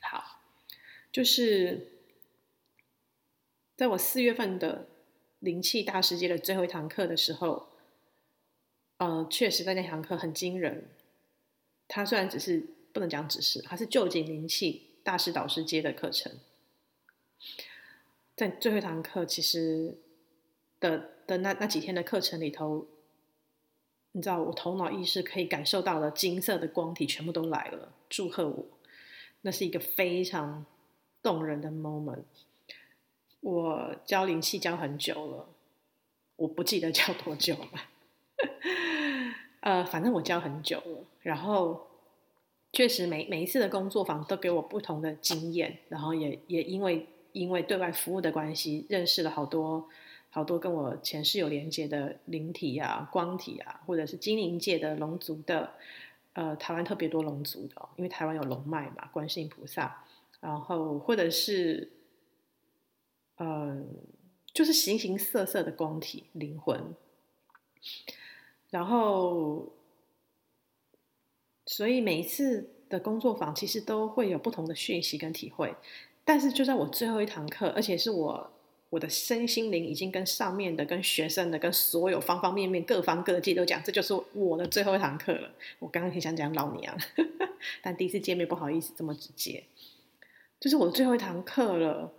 [0.02, 0.41] 好，
[1.12, 1.91] 就是
[3.76, 4.88] 在我四月份的
[5.39, 7.69] 灵气大师节的最后一堂课的时候，
[8.97, 10.89] 呃，确实在那堂课很惊人。
[11.88, 16.39] 它虽然只是不能讲只是，它是臼井灵气大师导师接的课程，
[18.36, 19.97] 在最后一堂课其实
[20.80, 22.88] 的的那那几天的课程里头，
[24.13, 28.65] 你知道我头脑意识可以感受到的金色的光体全部都来了，祝贺我，
[29.41, 30.65] 那是一个非常
[31.22, 32.24] 动人的 moment。
[33.41, 35.50] 我教灵气教很久了，
[36.36, 37.70] 我不记得教多久了。
[39.60, 41.88] 呃，反正我教很久了，然后
[42.74, 49.88] 确实每每一次的工作坊都给我不同的经验，然后也也因为因为对外服务的关系，认识了好多
[50.38, 55.71] 好多跟我前世有连接的灵体啊、光体啊，或者是精灵界的龙族的，
[56.34, 60.04] 呃，台湾特别多龙族的，因为台湾有龙脉嘛，观世音菩萨，
[60.39, 61.91] 然后或者是，
[63.38, 63.84] 嗯、呃，
[64.54, 66.93] 就是形形色色的光体灵魂。
[68.69, 69.73] 然后，
[71.65, 75.76] 所以每一次的工作坊其实都会有不同的讯息跟体会。
[76.23, 78.52] 但是就在我最后一堂课，而且是我
[78.89, 85.52] 我的身心灵已经跟上面的、跟学生的、跟所有方方面面、各方各界都讲，这就是我的最后一堂课了。
[85.80, 86.97] 我刚刚挺想讲老娘，
[87.82, 89.63] 但第一次见面不好意思这么直接，
[90.60, 92.13] 就是我的最后一堂课了。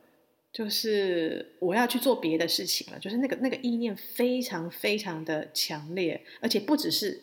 [0.51, 7.23] 就是我要去做别的事情了，就是那个那个意念非常非常的强烈，而且不只是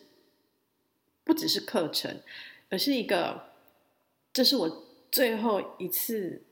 [1.24, 2.22] 不只是课程，
[2.70, 3.48] 而是一个，
[4.32, 6.44] 这是我最后一次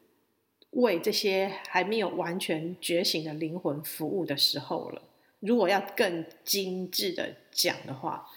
[0.73, 5.01] 为这些还没有完全觉醒的灵魂服务的时候了。
[5.39, 8.27] 如果要更精致的讲的话，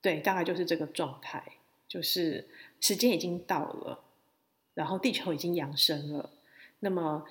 [0.00, 1.42] 对，大概就是这个状态，
[1.88, 2.48] 就是
[2.80, 4.04] 时间已经到了，
[4.74, 6.30] 然后地球已经扬升了。
[6.80, 7.24] 那么，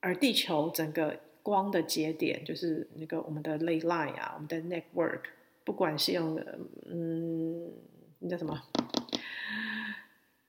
[0.00, 5.22] 而地球整个光的节点，就是那个我们的 ley line 啊，我们的 network，
[5.64, 6.36] 不管是用，
[6.86, 7.72] 嗯，
[8.20, 8.62] 那叫什么？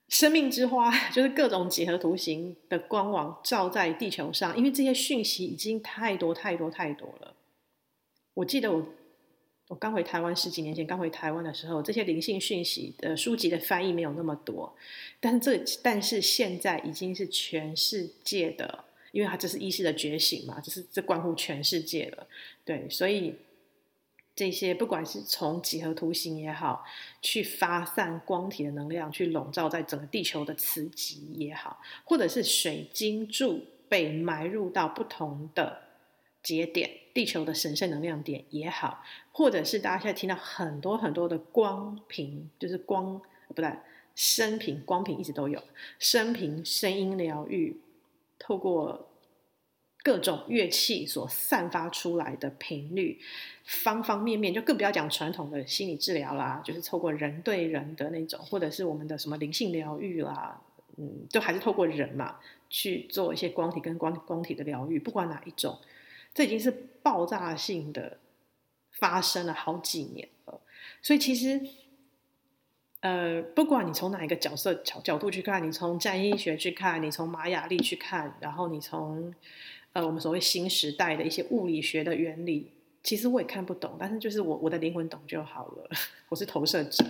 [0.07, 7.35] 生命之花， 就是各种几何图形的光芒照在地球上，因为这些讯息已经太多太多太多了。
[8.35, 8.85] 我记得我
[9.69, 14.75] 我刚回台湾十几年前刚回台湾的时候，这些灵性讯息的书籍的翻译没有那么多，
[15.19, 22.27] 但是这但是现在已经是全世界的，因为它这是意识的觉醒嘛，这是这关乎全世界了，
[22.63, 23.35] 对，所以。
[24.35, 26.83] 这些不管是从几何图形也好，
[27.21, 35.83] 去发散光体的能量，去笼罩在整个地球的磁极也好，或者是水晶柱被埋入到不同的
[36.43, 43.73] 节点，地球的神圣能量点也好，或者是大家现在听到很多很多的光频，就是光不对，
[44.15, 45.63] 声频光频一直都有，
[45.97, 47.79] 声频声音疗愈，
[48.37, 49.09] 透过。
[50.05, 53.19] 各种乐器所散发出来的频率，
[53.63, 60.61] 方方面面，就更不要讲传统的心理治疗啦，就是透过人对人的那种，或者是我们的什么灵性疗愈啦，
[60.97, 62.35] 嗯，都还是透过人嘛
[62.69, 65.75] 去做一些光体跟光光体的疗愈，不管哪一种，
[66.35, 66.69] 这已经是
[67.01, 68.19] 爆炸性的
[68.91, 70.61] 发生了好几年了。
[71.01, 71.59] 所以其实，
[72.99, 79.33] 呃，不管你从哪一个角色角角度去看，你从占星学去看，你从玛雅历去看，然后你从。
[79.95, 82.69] 呃，我们所谓新时代的一些物理学的原理，
[83.01, 85.89] 其实我也看不懂，但是就是我我的灵魂懂就好了。
[86.27, 87.05] 我是投射者，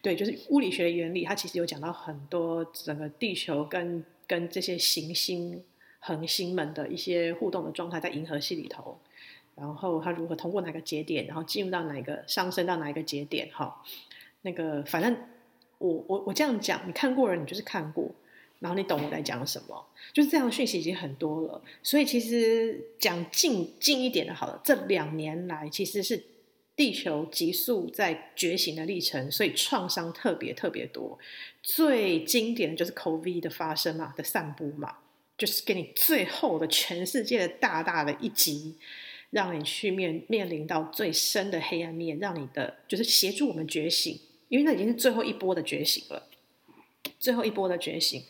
[0.00, 5.62] 对，就是物理学的原理，它其实有讲到很多整个地球跟跟这些行星、
[5.98, 8.98] 恒星们的一些互动的状态，在银河系里头，
[9.54, 13.82] 然后它如何通过哪个节点，然后进入到哪个上升到哪一个节点，哈，
[14.40, 15.14] 那个反正
[15.76, 18.10] 我我我这样讲，你看过了，你就是看过。
[18.58, 21.62] 然后你懂我在讲什么，就是这样的讯息已经很多了。
[21.82, 26.24] 所以其实讲近近一点的，好了，这两年来其实是
[26.74, 31.18] 地球急速在觉醒的历程，所以创伤特别特别多。
[31.62, 34.96] 最经典的就是 COVID 的发生嘛，的散布嘛，
[35.36, 38.76] 就是给你最后的全世界的大大的一击，
[39.30, 46.22] 让你去面面临到最深的黑暗面，让你的就是协助我们觉醒，因为那已经是最后一波的觉醒了。
[47.26, 48.22] 最后一波的觉醒，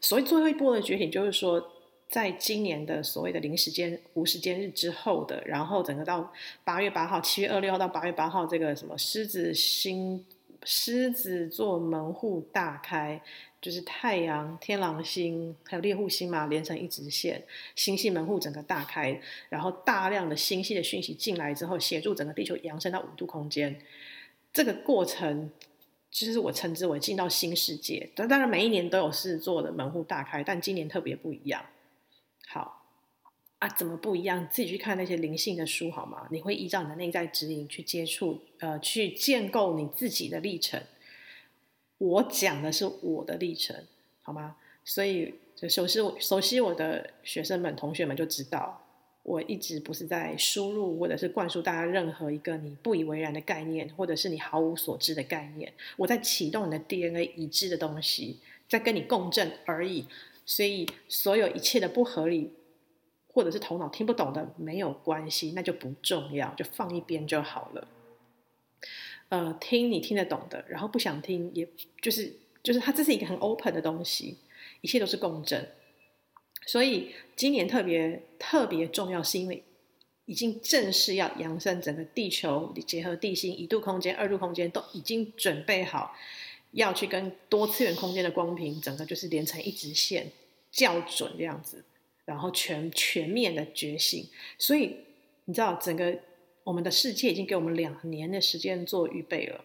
[0.00, 1.72] 所谓最后一波的觉醒，就是说，
[2.08, 10.24] 在今年的所谓的零时间、无时间日之后的，然后整个到八月八号、七月二六号到八月八号，这个什么狮子星、
[10.62, 13.20] 狮子座门户大开，
[13.60, 17.42] 就是太阳、天狼星还有猎户星嘛，连成一直线，
[17.74, 23.76] 星系门户整个大开，然后大量的星系的讯息进来之后，协助整个地球扬升到五度空间，
[24.52, 25.50] 这个过程。
[26.14, 31.66] 其实我称之为进到新世界，但当然每一年都有事做的门户大开，但今年特别不一样。
[32.46, 32.86] 好
[33.58, 34.46] 啊，怎么不一样？
[34.48, 36.28] 自己去看那些灵性的书好吗？
[36.30, 40.80] 你会依照你的内在指引去接触，呃，去建构你自己的历程。
[41.98, 43.84] 我讲的是我的历程，
[44.22, 44.54] 好吗？
[44.84, 48.83] 所以就熟悉熟悉我的学生们、同学们就知道。
[49.24, 55.72] 我一直不是在输入或者是灌输大家任何一个你不以为然的概念，或者是你毫无所知的概念。
[55.96, 60.06] 我在启动你的 DNA 已知的东西，在跟你共振而已。
[60.46, 62.52] 所以，所有一切的不合理，
[63.28, 67.88] 或者是头脑听不懂的，没有关系，那就不重要，就放一边就好了。
[69.30, 71.66] 呃，听你听得懂的，然后不想听，也
[72.02, 72.30] 就是
[72.62, 74.36] 就是它这是一个很 open 的东西，
[74.82, 75.66] 一切都是共振。
[76.66, 79.62] 所以今年特别特别重要，是因为
[80.24, 86.16] 已经正式要扬升整个地球，结合地心一度空间、二度空间，都已经准备好
[86.70, 90.32] 要去跟多次元空间的光频，整个就是连成一直线，
[90.70, 91.84] 校准这样子，
[92.24, 94.26] 然后全全面的觉醒。
[94.58, 94.96] 所以
[95.44, 96.18] 你知道，整个
[96.62, 99.62] 我们的世界已经给我们两年的时间做预备了。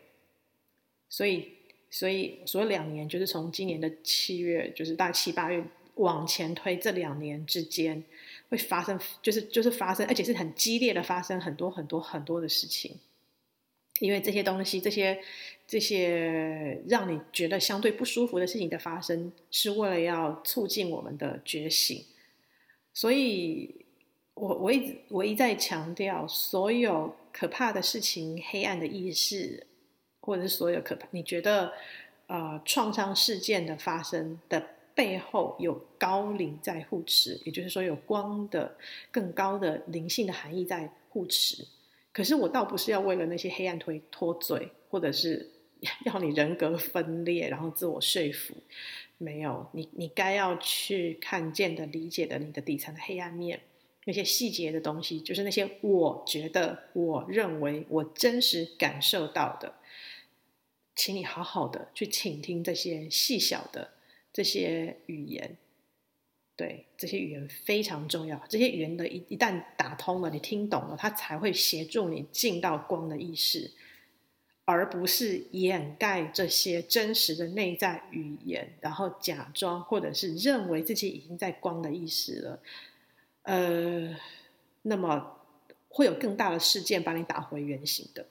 [1.08, 1.54] 所以，
[1.90, 5.64] 所以所谓两年，就是从今年的七月，就是大七八月。
[6.00, 8.04] 往前推，这两年之间
[8.50, 12.98] 会发生，就是就是发生，而且是很激烈的发生很多很多很多的事情。
[14.00, 15.20] 因为这些东西，这些
[15.68, 22.06] 这些让你觉得相对不舒服的事情的发生，是为了要促进我们的觉醒。
[22.94, 23.86] 所以
[24.36, 29.68] 我我一直我一再强调，所有可怕的事情、黑暗的意识，
[30.22, 31.74] 或者是所有可怕，你觉得
[32.28, 34.66] 呃创伤事件的发生的。
[35.00, 38.76] 背后有高灵在护持，也就是说有光的
[39.10, 41.66] 更高的灵性的含义在护持。
[42.12, 45.50] 可是我倒不是要为了那些黑暗推脱罪，或者是
[46.04, 48.54] 要你人格分裂，然后自我说服。
[49.18, 53.62] 没有，你你该要去看见的、理解的你的底层的黑暗面，
[54.04, 59.76] 那些细节的东西，就是那些我觉得、我认为、我真实感受到的，
[60.94, 63.92] 请你好好的去倾听这些细小的
[64.32, 65.58] 这些语言。
[66.56, 73.72] 对，这些语言非常重要，这些语言的一一旦打通了，你听懂了，它才会协助你进到光的意识，
[74.66, 82.60] 而不是掩盖这些真实的内在语言，然后假装或者是认为自己已经在光的意识了。
[83.44, 84.18] 呃，
[84.82, 85.38] 那么
[85.88, 88.26] 会有更大的事件把你打回原形的。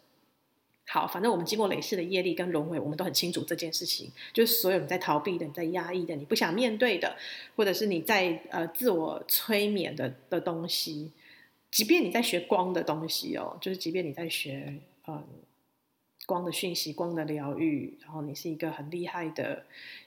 [0.91, 4.11] 好，反正我们经过累世的业力跟轮回，我们都很清楚这件事情。
[4.33, 7.15] 就是所有你在逃避的、你在压抑的、你不想面对的，
[7.57, 11.13] 或者是你在呃自我催眠的的东西，
[11.71, 14.75] 即便你在学光的东西哦，就是即便你在学
[15.07, 15.23] 嗯
[16.25, 19.67] 光的讯息、光的疗愈，然后你是一个很厉害的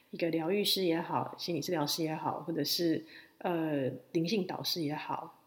[0.10, 3.06] 一个疗愈师也好，心理治疗师也好，或者是
[3.38, 5.38] 呃灵性导师也好。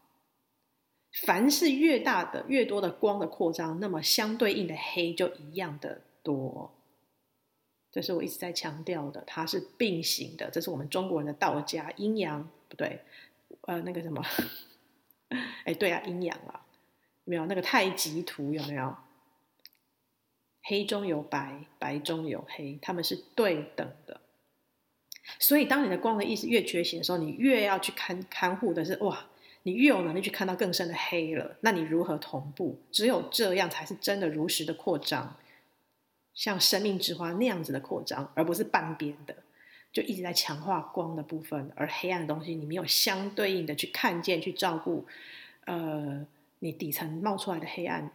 [1.22, 6.74] 凡是越大的、越多的光的扩张，那么相对应的黑就一样的多。
[7.92, 10.50] 这是我一直在强调的，它是并行的。
[10.50, 12.98] 这是我们中国人的道家阴阳，不对，
[13.60, 14.20] 呃，那个什么，
[15.64, 16.66] 哎，对啊，阴阳啊，
[17.22, 18.96] 没有那个太极图有没有？
[20.64, 24.20] 黑中有白，白中有黑，它们是对等的。
[25.38, 29.26] 所以，当你的光的意识越觉醒的时候，你越要去看看护的是哇。
[29.66, 32.78] 你越有能力去看到更深的黑了，那你如何同步？
[32.92, 35.36] 只有这样才是真的如实的扩张，
[36.34, 39.34] 像生命之花那样子的扩张，而不是半边的，
[39.90, 45.06] 就一直在强化光的部分，而黑暗的东西你没有相对应的去看见、去照顾，
[45.64, 46.26] 呃，
[46.58, 48.10] 你底层冒出来的黑暗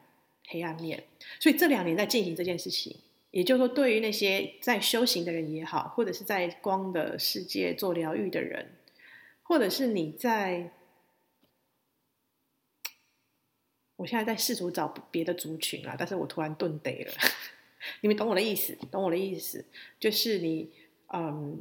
[0.49, 1.03] 黑暗面。
[1.39, 2.95] 所以这两年在进行这件事情，
[3.31, 8.73] 也就是说，对于那些在修行的人也好，或者是在光的世界做疗愈的人，
[9.41, 10.69] 或者是你在。
[13.99, 17.11] 我现在在试图找别的族群啊，但是我突然顿呆了。
[17.99, 18.73] 你们懂我的意思？
[18.89, 19.65] 懂我的意思？
[19.99, 20.71] 就是你，
[21.13, 21.59] 嗯，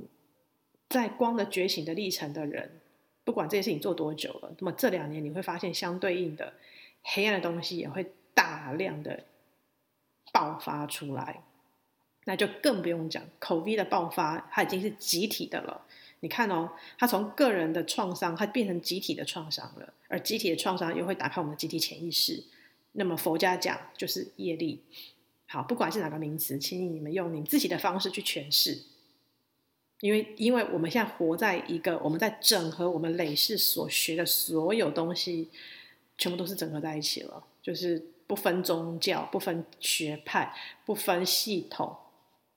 [0.88, 2.80] 在光的觉醒的历程的人，
[3.24, 6.54] 不管这件事情做多久了，那么这两年你会发现，相对应的
[7.02, 9.24] 黑暗的东西也会大量的
[10.32, 11.42] 爆发出来。
[12.24, 15.84] 那就更不用讲口 V 的爆发，它已经是集体的了。
[16.20, 22.44] 你看哦，它从个人的创伤，它变成集体的创伤了，而集体的创伤又会打开我们的集体潜意识。
[22.92, 24.82] 那么佛家讲就是业力。
[25.46, 28.82] 好，不管是哪个名词，请你们用你们自己的方式去诠释。
[30.00, 35.48] 因为，因为我们现在活在一个，我们在整合我们累世所学的所有东西，
[36.16, 40.54] 全部都是整合在一起了，就是不分宗教、不分学派、
[40.84, 41.96] 不分系统。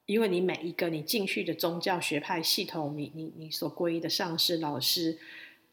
[0.05, 5.17] 因为你每一个你进去的宗教学派系统，你你你所皈依的上师、老师，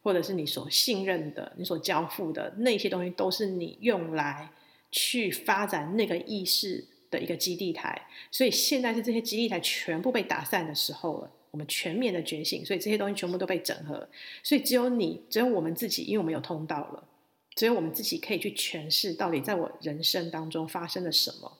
[0.02, 4.50] 或者是你所信任的、你所交付的那些东西，都是你用来
[4.92, 8.06] 去发展那个意识的一个基地台。
[8.30, 14.08] 所以现在是这些基地台全部被打散的时候了，我们全面的觉醒，所以这些东西全部都被整合。
[14.44, 17.08] 所以只有你，只有我们自己，因为我们有通道了，
[17.56, 21.58] 只有我们自己可以去诠释到底在我人生当中发生了什么，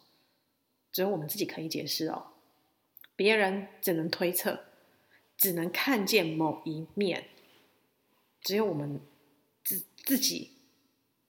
[0.93, 2.25] 只有我们自己可以解释哦。
[3.19, 4.61] 别人只能推测，
[5.37, 7.25] 只能看见某一面，
[8.41, 9.01] 只有我们
[9.65, 10.53] 自自己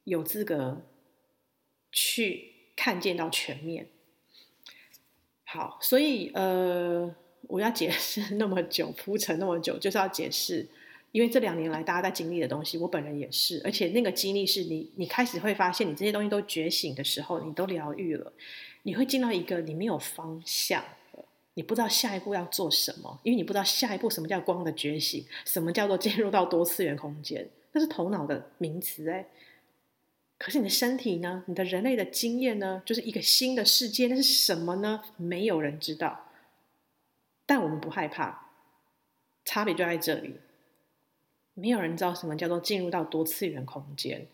[0.04, 0.84] 有资格
[1.92, 3.88] 去看见到全面。
[5.46, 7.16] 好，所以呃，
[7.48, 10.68] 我要解释 那么久，铺陈那么久，就是要解释，
[11.12, 18.32] 因为这两年来大家在经历的东西，我本人也是，而且那个经历是你，你开始会发现，你这些东西都觉醒的时候，你都疗愈了，
[18.84, 20.86] 你会进到一个你没有方向。
[21.56, 29.28] 你不知道下一步要做什么，因为你不知道下一步什么叫光的觉醒，什么叫做进入到多次元空间，那是头脑的名词哎。
[30.38, 31.44] 可是你的身体呢？
[31.48, 32.82] 你的人类的经验呢？
[32.86, 35.04] 就是一个新的世界，那是什么呢？
[35.18, 36.32] 没有人知道，
[37.46, 38.52] 但我们不害怕，
[39.44, 40.36] 差别就在这里。
[41.56, 44.26] 没有人知道什么叫做进入到多次元空间，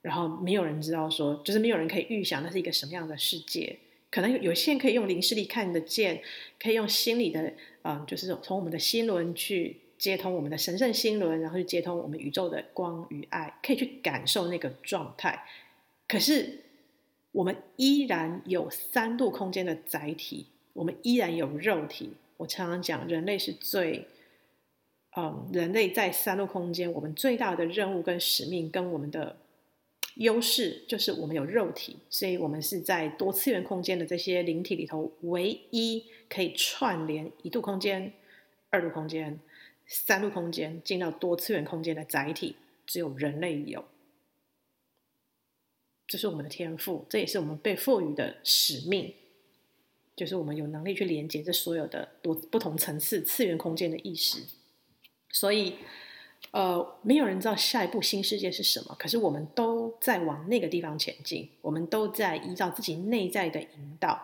[0.00, 3.80] 然后没有人知道说，就是没有人可以预想那是一个什么样的世界。
[4.10, 6.22] 可能有些人可以用灵视力看得见，
[6.58, 7.52] 可以用心理的，
[7.82, 15.44] 嗯，就是从我们的心轮去接通我们的神圣心轮，然后去接通我们宇宙的光与爱，可以去感受那个状态。
[16.08, 16.60] 可是
[17.32, 22.14] 我们依然有三度空间的载体，我们依然有肉体。
[22.38, 24.06] 我常常讲，人类是最，
[25.16, 29.36] 嗯，人类在三度空间，我们最大的任务跟使命跟我们的。
[30.18, 38.12] 优势就是我们有肉体，所以我们是在多次元空间的这些灵体里头，唯一可以串联一度空间、
[38.70, 39.38] 二度空间、
[39.86, 43.84] 三度空间进到多次元空间的载体，只有人类有。
[46.08, 49.14] 这是我们的天赋，这也是我们被赋予的使命，
[50.16, 54.42] 就是我们有能力去连接这所有的多不同层次、次元空间的意识。
[55.30, 55.74] 所以，
[56.50, 64.20] 呃，没有人知道下一步新世界是什么，可是我们都在往那个地方前进，我们都在依照自己内在的引导，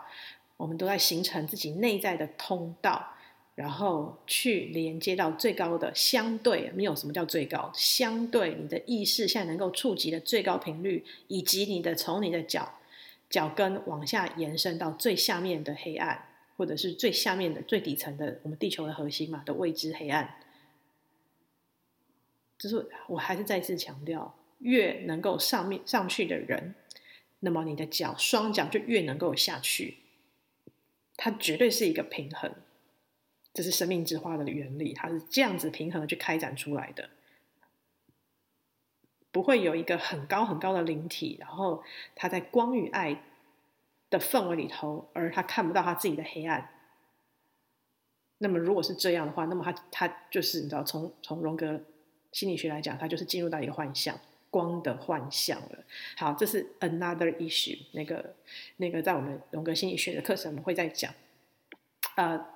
[0.56, 3.10] 我们都在形成自己内在的通道。
[3.56, 12.68] 然后去连接到最高的相对，没有什么叫最高，相对你的意识现在能够触及的最高频率，以及你的从你的脚
[13.30, 16.20] 脚跟往下延伸到最下面的黑暗，
[16.56, 20.34] 或者是最下面的最底层的我们地球的核心嘛的未知黑暗。
[22.64, 26.74] 就是我还是再次强调，越能够上面上去的人，
[27.40, 29.98] 那么你的脚双脚就越能够下去，
[31.14, 32.50] 它绝对是一个平衡。
[33.52, 37.10] 这是生命之花的原理，它是这样子平衡去开展出来的，
[39.30, 41.84] 不会有一个很高很高的灵体，然后
[42.14, 43.22] 他在光与爱
[44.08, 46.70] 的氛围里头，而他看不到他自己的黑暗。
[48.38, 51.78] 那么如果是这样的话，那么他他就是你知道，从从荣格
[52.34, 54.20] 心理学来讲，他就是进入到一个幻象，
[54.50, 55.84] 光的幻象了。
[56.18, 58.34] 好，这是 another issue，那个
[58.76, 61.14] 那个在我们荣格心理学的课程我们会再讲，
[62.16, 62.52] 呃。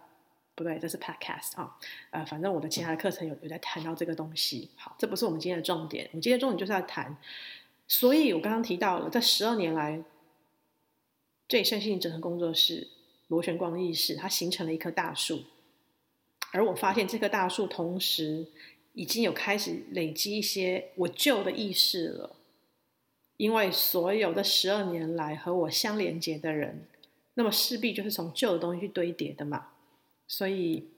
[0.54, 1.78] 不对，这是 podcast 啊，
[2.10, 4.68] 呃，反正我的其他的课程有有在谈到这个东西。
[4.74, 7.16] 好，这不是我们今天的重点，我们今天重点就是要谈。
[7.86, 10.02] 所以我刚刚提到了，这十二年来，
[11.46, 12.88] 这身心整合工作室
[13.28, 15.44] 螺旋光意识，它形成了一棵大树。
[16.50, 18.48] 而我发现这棵大树同时
[18.98, 22.34] 已经有开始累积一些我旧的意识了，
[23.36, 26.84] 因为所有的十二年来和我相连接的人，
[27.34, 29.68] 那么势必就是从旧的东西去堆叠的嘛。
[30.26, 30.88] 所以，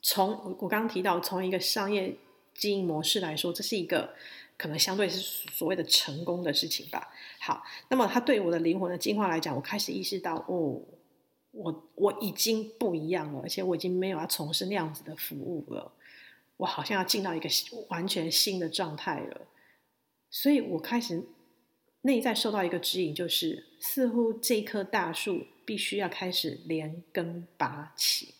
[0.00, 2.14] 从我刚刚提到，从一个商业
[2.54, 4.14] 经营模式来说，这是一个
[4.56, 5.18] 可能相对是
[5.50, 7.12] 所谓的成功的事情吧。
[7.40, 10.80] 好，那么它对我的灵魂的进化来讲，我开始意识到，哦，
[11.50, 15.90] 我我已经不一样了，而且我已经没有要从事那样子的服务了，
[16.58, 17.48] 我好像要进到一个
[17.88, 19.46] 完全新的状态了。
[20.30, 21.22] 所以我开始
[22.02, 28.34] 内在受到一个指引，就是似乎这棵大树必须要开始连根拔起。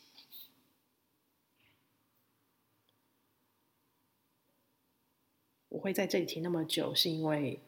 [5.68, 7.60] 我会在这里停那么久，是因为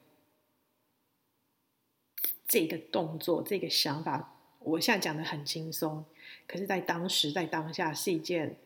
[2.47, 6.07] 这个动作、这个想法，我现在讲的很轻松，
[6.47, 8.57] 可是，在当时、在当下，是一件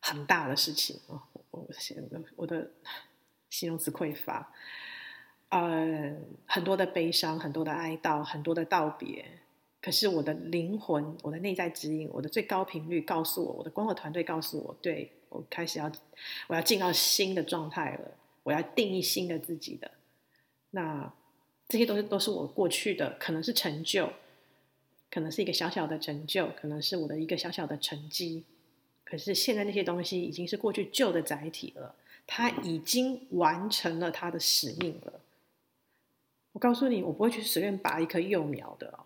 [0.00, 1.22] 很大的事情啊！
[1.32, 1.68] 我我
[2.36, 2.70] 我的
[3.48, 4.52] 形容词匮乏，
[5.50, 9.24] 呃，很多的悲伤，很多的哀悼，很多的道别。
[9.80, 15.12] 可是，我的灵魂、我的内在指引、我的最高频率告诉我，我的光合团队告诉我，对。
[15.30, 15.88] 我开始要，
[16.48, 18.10] 我要进到新的状态了。
[18.42, 19.88] 我要定义新的自己的，
[20.70, 21.14] 那
[21.68, 24.12] 这些都是都是我过去的，可能是成就，
[25.08, 28.44] 可能是一个小小的成就，可能是我的一个小小的成绩。
[29.10, 31.94] 可是现在那些东西已经是过去旧的载体了，
[32.26, 35.20] 它已经完成了它的使命了。
[36.52, 39.02] 我告诉你，我不会去随便拔一棵幼苗的哦，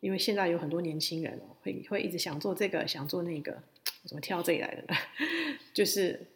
[0.00, 3.60] 因为现在有很多年轻人哦，会会一直想做这个，想做那个。
[4.04, 4.98] 怎么跳这里来的呢？
[5.72, 6.26] 就是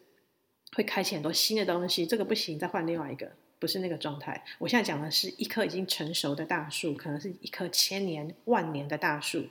[0.73, 4.43] 会开启很多新的东西，这个不行，再换另外一个，不是那个状态。
[4.57, 9.45] 我现在讲的是一棵已经成熟的大树，可能是一棵千年万年的大树。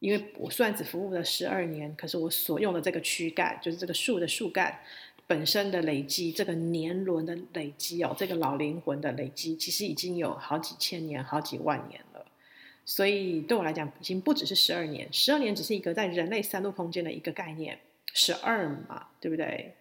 [0.00, 4.80] 因为我虽然只服务了十二年，可是我所用的这个躯干，就是这个树的树干
[5.26, 12.26] 本身的累积，这个年轮的累积哦，这个老灵魂的累积，其实已经有好几千年、好几万年了。
[12.84, 15.06] 所以对我来讲，已经不只是十二年。
[15.12, 17.78] 十二年只是一个在人类三度空间的一个概念，
[18.14, 19.74] 十二嘛，对不对？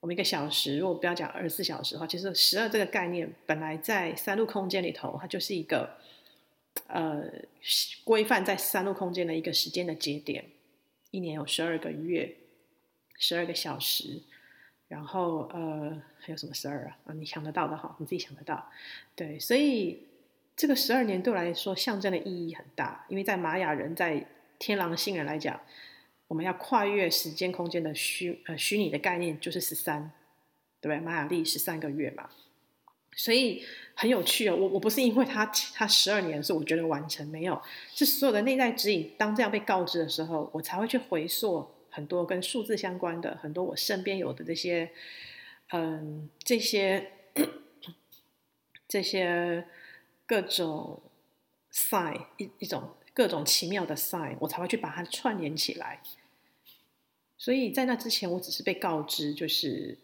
[0.00, 5.88] 我们一个小时，如果不要讲二十四小时的话，其实十二这个概念本来在三度空间里头，它就是一个
[6.86, 7.24] 呃
[8.04, 10.44] 规范在三度空间的一个时间的节点。
[11.10, 12.36] 一年有十二个月，
[13.18, 14.22] 十二个小时，
[14.88, 16.98] 然后呃还有什么十二啊？
[17.06, 18.70] 啊，你想得到的哈，你自己想得到。
[19.14, 20.02] 对，所以。
[20.58, 24.26] 这个十二年对我来说象征的意义很大，因为在玛雅人、在
[24.58, 25.60] 天狼星人来讲，
[26.28, 30.10] 我们要跨越时间空间的虚呃虚拟的概念就是十三，
[30.80, 30.98] 对不对？
[31.04, 32.30] 玛雅历十三个月嘛，
[33.16, 33.64] 所以
[33.94, 34.54] 很有趣哦。
[34.54, 35.44] 我我不是因为他
[35.74, 37.60] 他十二年，所以我觉得完成没有，
[37.92, 39.12] 是所有的内在指引。
[39.18, 44.92] 当这样被告知的时候，我才会去回溯很多跟数字相关的，很多我身边有的这些，
[45.70, 47.10] 嗯，这些
[48.86, 49.66] 这些。
[50.28, 51.00] 各种
[51.72, 56.02] sign 一一种各种奇妙的 sign，我才会去把它串联起来。
[57.38, 59.96] 所以在那之前，我只是被告知，就是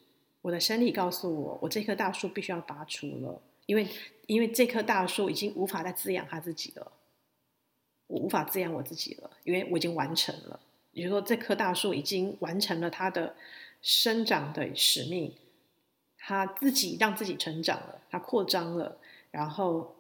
[0.43, 3.41] 我的身体告诉我，我这棵大树必须要拔除了。
[3.67, 3.89] 因为
[4.27, 6.93] 因为这棵大树已经无法再滋养它自己了，
[8.09, 10.61] 我无法滋养我自己了，因为我已经完成了。
[10.91, 13.35] 也就是说，这棵大树已经完成了它的
[13.81, 15.33] 生长的使命，
[16.19, 18.99] 它自己让自己成长了，它扩张了，
[19.31, 19.95] 然后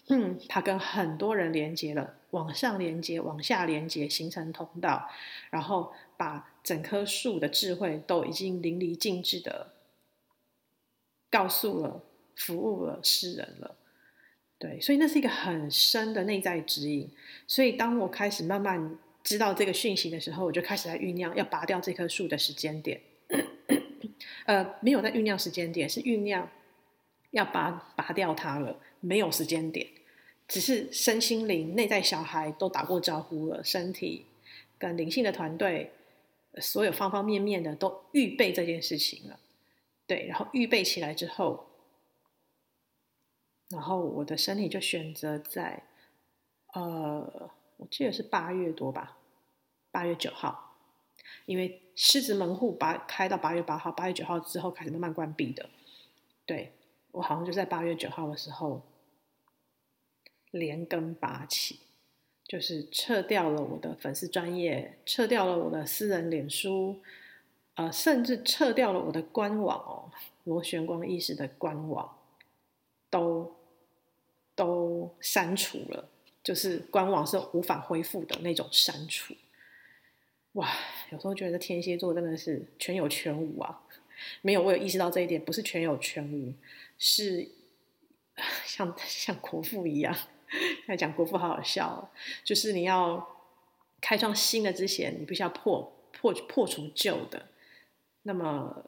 [0.48, 5.08] 它跟很多人连接了，往上连接，往下连接，形成通道，
[5.50, 9.72] 然后把整棵树的智慧都已经淋漓尽致的
[11.36, 12.02] 告诉了、
[12.34, 13.76] 服务了世人了。
[14.58, 17.10] 对，所以那是一个很深的内在指引。
[17.46, 18.98] 所以当我开始慢慢。
[19.26, 23.00] 知道这个讯息的时候，我就开始在酝酿要拔掉这棵树的时间点。
[24.44, 26.48] 呃，没有在酝酿时间点，是酝酿
[27.32, 28.78] 要拔拔掉它了。
[29.00, 29.84] 没有时间点，
[30.46, 34.26] 只是身心灵、内在小孩都打过招呼了，身体
[34.78, 35.90] 跟灵性的团队，
[36.60, 39.40] 所有方方面面的都预备这件事情了。
[40.06, 41.66] 对，然后预备起来之后，
[43.68, 45.82] 然后我的身体就选择在
[46.74, 47.50] 呃。
[47.78, 49.18] 我记得是八月多吧，
[49.90, 50.78] 八月九号，
[51.44, 55.68] 因为狮子门户八开到八月八号，八月九号之后开始慢慢关闭的。
[56.46, 56.72] 对，
[57.10, 58.80] 我好像就在八月九号的时候
[60.52, 61.80] 连根拔起，
[62.48, 67.02] 就是撤掉了我的粉丝专业，撤掉了我的私人脸书，
[67.76, 70.10] 呃，甚至撤掉了我的官网哦，
[70.44, 72.18] 螺旋光意识的官网，
[73.08, 73.56] 都
[74.54, 76.08] 都删除了。
[76.42, 79.34] 就是官网是无法恢复的那种删除，
[80.52, 80.70] 哇！
[81.10, 83.82] 有时候觉得天蝎座真的是全有全无啊，
[84.42, 86.54] 没有我有意识到这一点，不是全有全无，
[87.00, 87.48] 是
[88.64, 90.16] 像像国父一样，
[90.86, 92.08] 在讲国父好好笑，
[92.44, 93.28] 就是你要
[94.00, 97.48] 开创新的之前，你必须要破破破除旧的，
[98.26, 98.84] 那么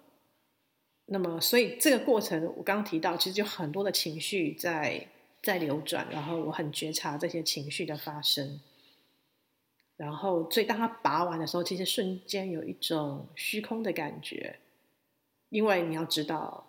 [1.06, 5.06] 那么所以这个过程我刚刚提到，其实就很多的情绪在。
[5.40, 8.60] 在流转，然后我很觉察这些情绪的发生，
[9.96, 14.58] 然后所以当他拔完的时候，其实瞬间有一种虚空的感觉，
[15.48, 16.67] 因为你要知道，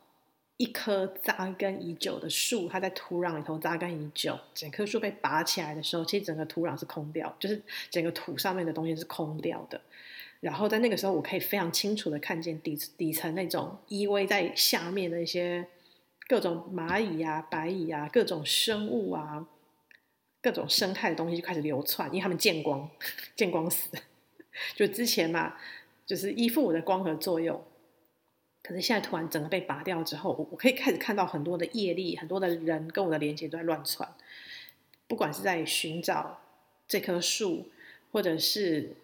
[0.60, 9.82] 一棵扎根已久的树，它在土壤里头扎根已久，整棵树被拔起来的时候，其实整个土壤是空掉，就是整个土上面的东西是空掉的。
[10.40, 15.68] 然后在那个时候，我可以非常清楚的看见底底层那种依偎在下面的一些。
[16.28, 19.48] 各种蚂蚁啊、白蚁啊、各种生物啊、
[20.44, 22.88] 各种生态的东西就开始流窜，因为他们见光，
[23.36, 23.90] 见光死。
[24.78, 25.56] 就之前嘛，
[26.06, 27.60] 就是依附我的光合作用，
[28.70, 34.08] 可是现在突然整个被拔掉之后，我我可以开始看到很多的业力，很多的人跟我的连接都在乱窜，
[35.08, 36.40] 不管是在寻找
[36.88, 37.68] 这棵树，
[38.12, 38.96] 或者是。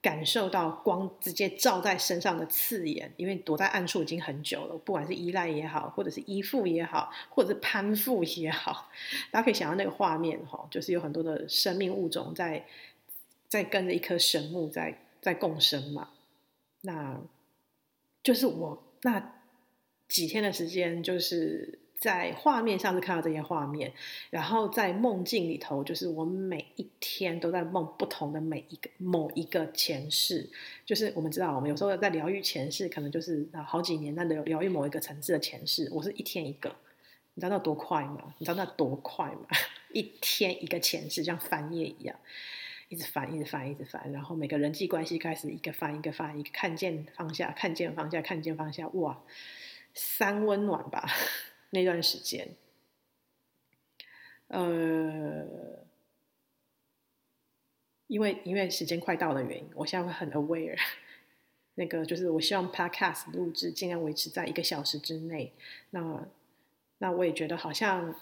[0.00, 4.78] 感受到光直接照在身上的刺眼，因为躲在暗处已经很久了。
[4.78, 8.88] 不管是依赖也好，或者是依附也好，或者是攀附也好，
[9.32, 12.64] 大家可以想象那个画面哈，就是有很多的生命物种在
[13.48, 16.10] 在跟着一棵神木在在共生嘛。
[16.82, 17.20] 那
[18.22, 19.34] 就是我那
[20.08, 21.80] 几天的时间，就是。
[22.00, 23.92] 在画面上是看到这些画面，
[24.30, 30.48] 然后在梦境里头，就是我每一天都在梦不同的每一个某一个前世。
[30.86, 35.88] 就是我们知道，我们有时候在疗愈前世，可能就是好几年在疗疗愈某一个层次的前世。
[35.90, 36.72] 我是一天一个，
[37.34, 38.32] 你知道那多快吗？
[38.38, 39.48] 你知道那多快吗？
[39.92, 42.16] 一天一个前世，像翻页一样，
[42.88, 44.10] 一直翻，一直翻，一直翻。
[44.12, 49.22] 然后每个人际关系开始一个翻一个翻，一个看见放下，看见放下，看见放下，哇，
[49.94, 51.06] 三温暖吧。
[51.70, 52.48] 那段时间，
[54.46, 55.44] 呃，
[58.06, 60.78] 因为因为时间快到的原因，我现在会很 aware。
[61.76, 65.52] 那个就是我希望 podcast 录制尽量维持在一个小时之内。
[65.90, 66.26] 那
[66.96, 68.18] 那我也觉得好像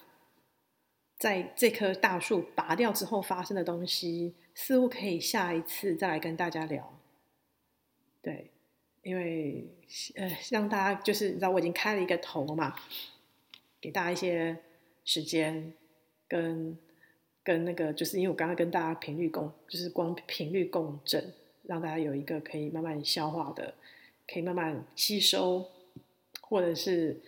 [1.16, 6.98] 在这棵大树拔掉之后发生的东西，似乎可以下一次再来跟大家聊。
[8.22, 8.50] 对，
[9.02, 9.68] 因为
[10.16, 12.74] 呃，让大家就是你知道我已经开了一个头嘛。
[13.78, 14.56] 给大家一些
[15.04, 15.74] 时间，
[16.26, 16.76] 跟
[17.44, 21.32] 跟那个，就是因为我刚刚跟大家频率共，就是光频率共振，
[21.64, 23.74] 让大家有一个可以慢慢消化的，
[24.26, 25.70] 可以慢慢吸收，
[26.40, 27.20] 或者是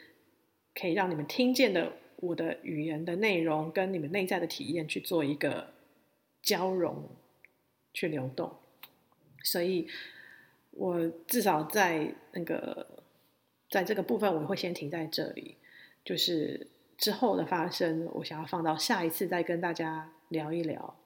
[0.75, 5.75] 可以让你们听见的我的语言的内容，跟你们内在的体验去做一个
[6.43, 7.09] 交融，
[7.99, 8.55] 去流动。
[9.43, 9.89] 所以，
[10.71, 12.87] 我至少在那个，
[13.69, 15.57] 在这个部分，我会先停在这里。
[16.05, 20.97] 就是之后的发生，我想要放到下一次再跟大家聊一聊。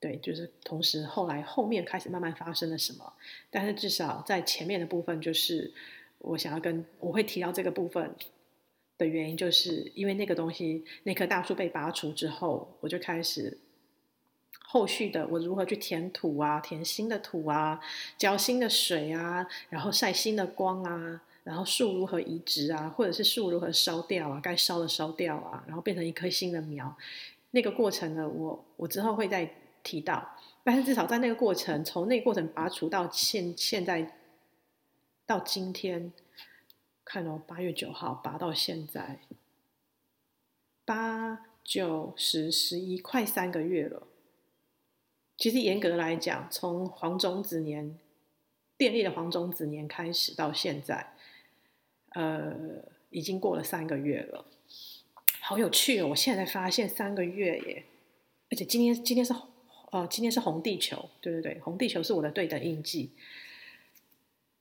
[0.00, 3.12] 对，就是同时后来后面开始慢慢发生了什么，
[3.50, 5.72] 但是至少在前面的部分，就是
[6.18, 8.14] 我想要跟我会提到这个部分，
[8.96, 13.58] 的原因，就是因为那个东西，那棵大树被拔除之后，我就开始
[14.76, 17.80] 后续的我如何去填土啊，填新的土啊，
[18.18, 26.94] 浇新的水啊，然后晒新的光啊，然后树如何移植啊，或者是树如何烧掉啊，该烧的烧掉啊，然后变成一棵新的苗。
[27.52, 29.50] 那个过程呢，我我之后会再
[29.82, 30.36] 提到。
[30.62, 34.14] 但是至少在那个过程，从那个过程拔除到现现在
[35.24, 36.12] 到今天。
[37.08, 39.20] 看哦，八月九号拔到现在，
[40.84, 44.02] 八九十十一，快三个月了。
[45.36, 47.98] 其实严格来讲，从黄种子年，
[48.78, 51.12] 电力的黄种子年开始到现在，
[52.10, 52.54] 呃，
[53.10, 54.44] 已经过了三个月了。
[55.40, 56.08] 好有趣哦！
[56.08, 57.84] 我现在才发现三个月耶，
[58.50, 59.32] 而且今天今天是
[59.92, 63.10] 呃今天是红地球，对对对，红地球是我的对等印记。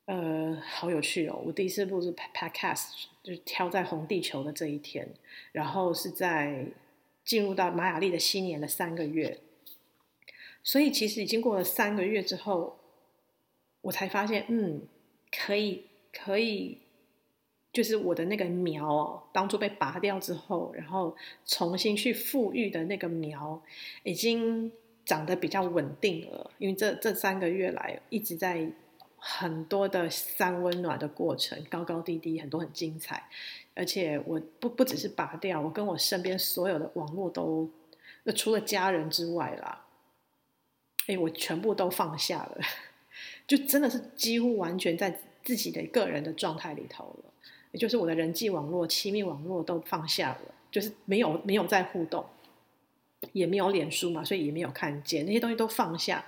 [0.05, 1.41] 呃，好有趣哦！
[1.43, 5.09] 我第一次录制 Podcast 就是挑在红地球的这一天，
[5.51, 6.67] 然后是在
[7.23, 9.39] 进入到玛雅历的新年的三个月，
[10.65, 12.77] 所以其实已经过了三个月之后，
[13.79, 14.81] 我才发现，嗯，
[15.31, 16.79] 可以，可以，
[17.71, 23.61] 就是我的那个苗哦，当初被拔掉之后，然后重新去复育的那个苗，
[24.03, 24.69] 已经
[25.05, 28.69] 长得比较稳定了，因为这这三个月来一直在。
[29.27, 33.27] 很多的三温暖的过程，高高低低，很多很精彩。
[33.73, 37.67] 而且我不不只是拔掉，我跟我身边所有的网络都，
[38.35, 39.84] 除了家人之外啦，
[41.07, 42.61] 哎，我全部都放下了，
[43.47, 47.31] 就真的是几乎完全在自己的个人的状态里头了。
[47.71, 52.25] 也就是我的人际网络、亲密网络都放下了，就是没有没有再互动，
[53.33, 56.25] 也没有脸书嘛，所以也没有看见那些东西都放下。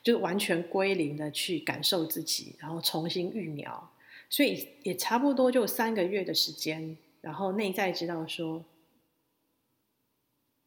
[0.00, 3.90] 就是完全归零的去感受自己，然后重新育苗，
[4.30, 8.64] 所以也差不多就三个月的时间，然后内在知道说，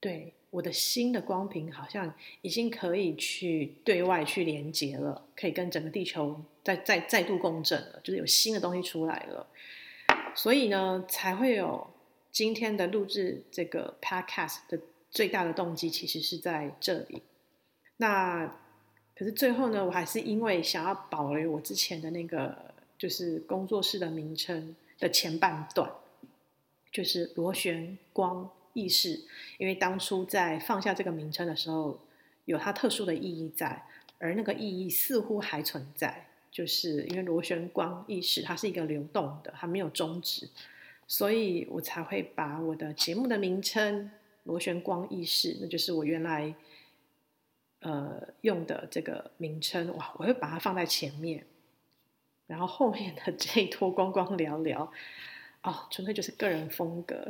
[0.01, 9.47] 对，我的新的光频好像已经可以去对外去连接了，可以跟整个地球再再再度共振了，就是有新的东西出来了，
[10.35, 11.89] 所以呢，才会有
[12.31, 14.79] 今天的录制这个 podcast 的
[15.09, 17.23] 最大的动机，其实是在这里，
[17.97, 18.57] 那。
[19.13, 25.87] 可是最后呢，我还是因为想要保留我之前的那个，就是工作室的名称的前半段，
[26.91, 29.21] 就是螺旋光意识。
[29.57, 31.99] 因为当初在放下这个名称的时候，
[32.45, 33.85] 有它特殊的意义在，
[34.17, 40.49] 而那个意义似乎还存在，就是因为螺旋光意识它是一个流动的，它没有终止，
[41.07, 44.11] 所以我才会把我的节目的名称
[44.43, 46.53] “螺旋光意识”，那就是我原来。
[47.83, 51.43] 呃，用的这个名称哇，我会把它放在前面，
[52.45, 54.93] 然后后面的这一 坨光光聊聊，
[55.63, 57.27] 哦，纯粹就是个人风格，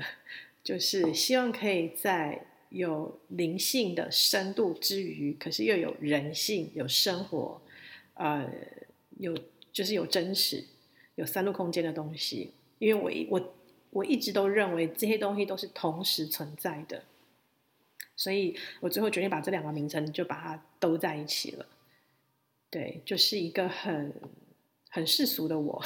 [0.63, 7.61] 就是希望可以在有灵性的深度之余，可是又有人性、有生活，
[8.13, 8.49] 呃，
[9.17, 9.35] 有
[9.73, 10.63] 就是有真实、
[11.15, 13.53] 有三度空间的东西，因为我一我
[13.89, 17.03] 我一直都认为这些东西都是同时存在的。
[18.15, 21.65] 所以我最后决定把这两个名称就把它都在一起了，
[22.69, 24.13] 对，就是一个很
[24.89, 25.83] 很世俗的我，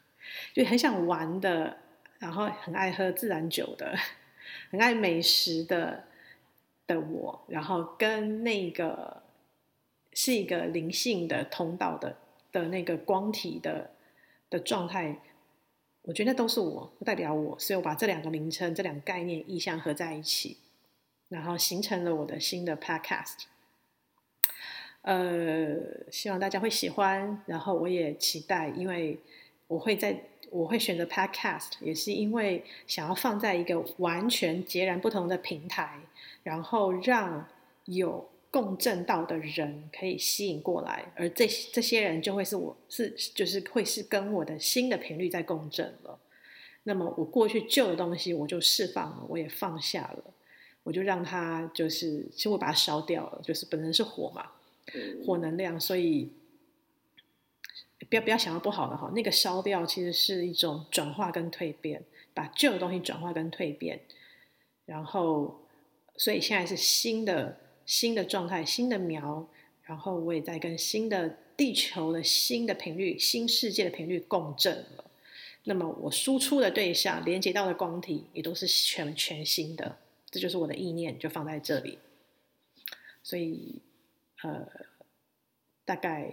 [0.52, 1.78] 就很想玩的，
[2.18, 3.96] 然后很爱喝自然酒的，
[4.70, 6.04] 很爱美食的
[6.86, 9.22] 的我，然后跟那个
[10.12, 12.16] 是一个灵性的通道的
[12.52, 13.90] 的那个光体的
[14.50, 15.18] 的状态，
[16.02, 20.58] 我觉得都是我，不代表我，所以我把这两个名称、这两个概念、意象合在一起。
[21.30, 23.42] 然后形成了我的新的 podcast，
[25.02, 27.42] 呃，希望大家会喜欢。
[27.44, 29.20] 然后我也期待，因为
[29.66, 36.00] 我会在我会选择 podcast，也是因为想要放在一个完全截然不同的平台，
[36.42, 37.46] 然后让
[37.84, 46.18] 有共振到的人可以吸引过来，而这这些人就会是我是就是会是跟我的新的频率在共振了。
[46.84, 50.24] 那么我过去旧的东西我就释放了，我也放下了。
[50.84, 54.46] 我就让它就是，其实我把它烧掉了，就是本身是火嘛，
[55.22, 56.32] 火能量，所以
[58.08, 62.02] 不要不要想到不好的哈，那个烧掉其实是一种转化跟蜕变，
[62.34, 64.00] 把旧的东西转化跟蜕变，
[64.86, 65.60] 然后
[66.16, 69.46] 所以现在是新的新的状态，新的苗，
[69.82, 75.04] 然后我也在跟新的地球的新的频率、新世界的频率共振了。
[75.64, 79.98] 那么我输出的对象、连接到的光体也都是全全新的。
[80.30, 81.98] 这就是我的意念，就放在这里。
[83.22, 83.80] 所以，
[84.42, 84.66] 呃，
[85.84, 86.32] 大概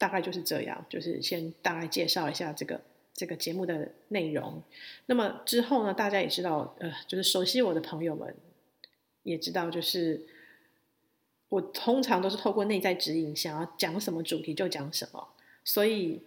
[0.00, 2.80] 大概就是这样，就是先大概介绍一下这个
[3.12, 4.62] 这个节目的内容。
[5.04, 8.34] 那么之后呢，大家也知道，呃，就是熟悉我的朋友们
[9.24, 10.26] 也知道，就是
[11.50, 15.28] 我通常都是透过内在指引，想要讲什么主题就讲什么。
[15.64, 16.22] 所以，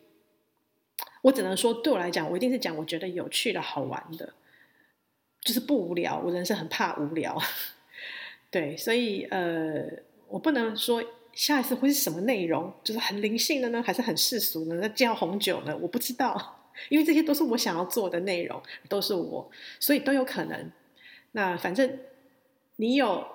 [1.23, 4.35] 我只能说，对我来讲，我一定是讲我觉得有趣的好玩的，
[5.41, 6.21] 就是不无聊。
[6.23, 7.41] 我人生很怕无聊，
[8.51, 9.87] 对，所以呃，
[10.27, 11.03] 我不能说。
[11.33, 12.71] 下一次会是什么内容？
[12.83, 14.75] 就是很灵性的呢，还是很世俗的？
[14.75, 15.75] 那叫红酒呢？
[15.81, 20.71] 我不知道，因为这些都是我想要做的内容，都是我，所以都有可能。
[21.31, 21.99] 那反正
[22.75, 23.25] 你有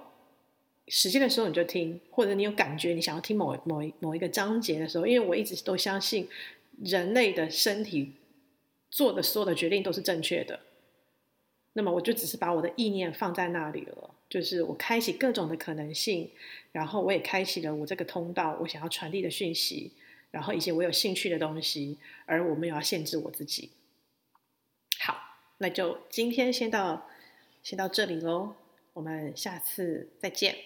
[0.87, 6.29] 时间的时候你就听，或者你有感觉你想要听某某某一个章节的时候，因为我一直都相信
[6.85, 8.13] 人类的身体
[8.91, 10.61] 做的所有的决定都是正确的。
[11.75, 16.31] 那么我就只是把我的意念放在那里了，就是我开启各种的可能性，
[16.73, 19.93] 然后我也开启了我这个通道，我想要传递的讯息，
[20.31, 23.71] 然后一些我有兴趣的东西，而我没有要限制我自己。
[25.01, 25.17] 好，
[25.59, 27.09] 那就今天先到
[27.63, 28.55] 先到这里喽，
[28.95, 30.57] 我们下次再见。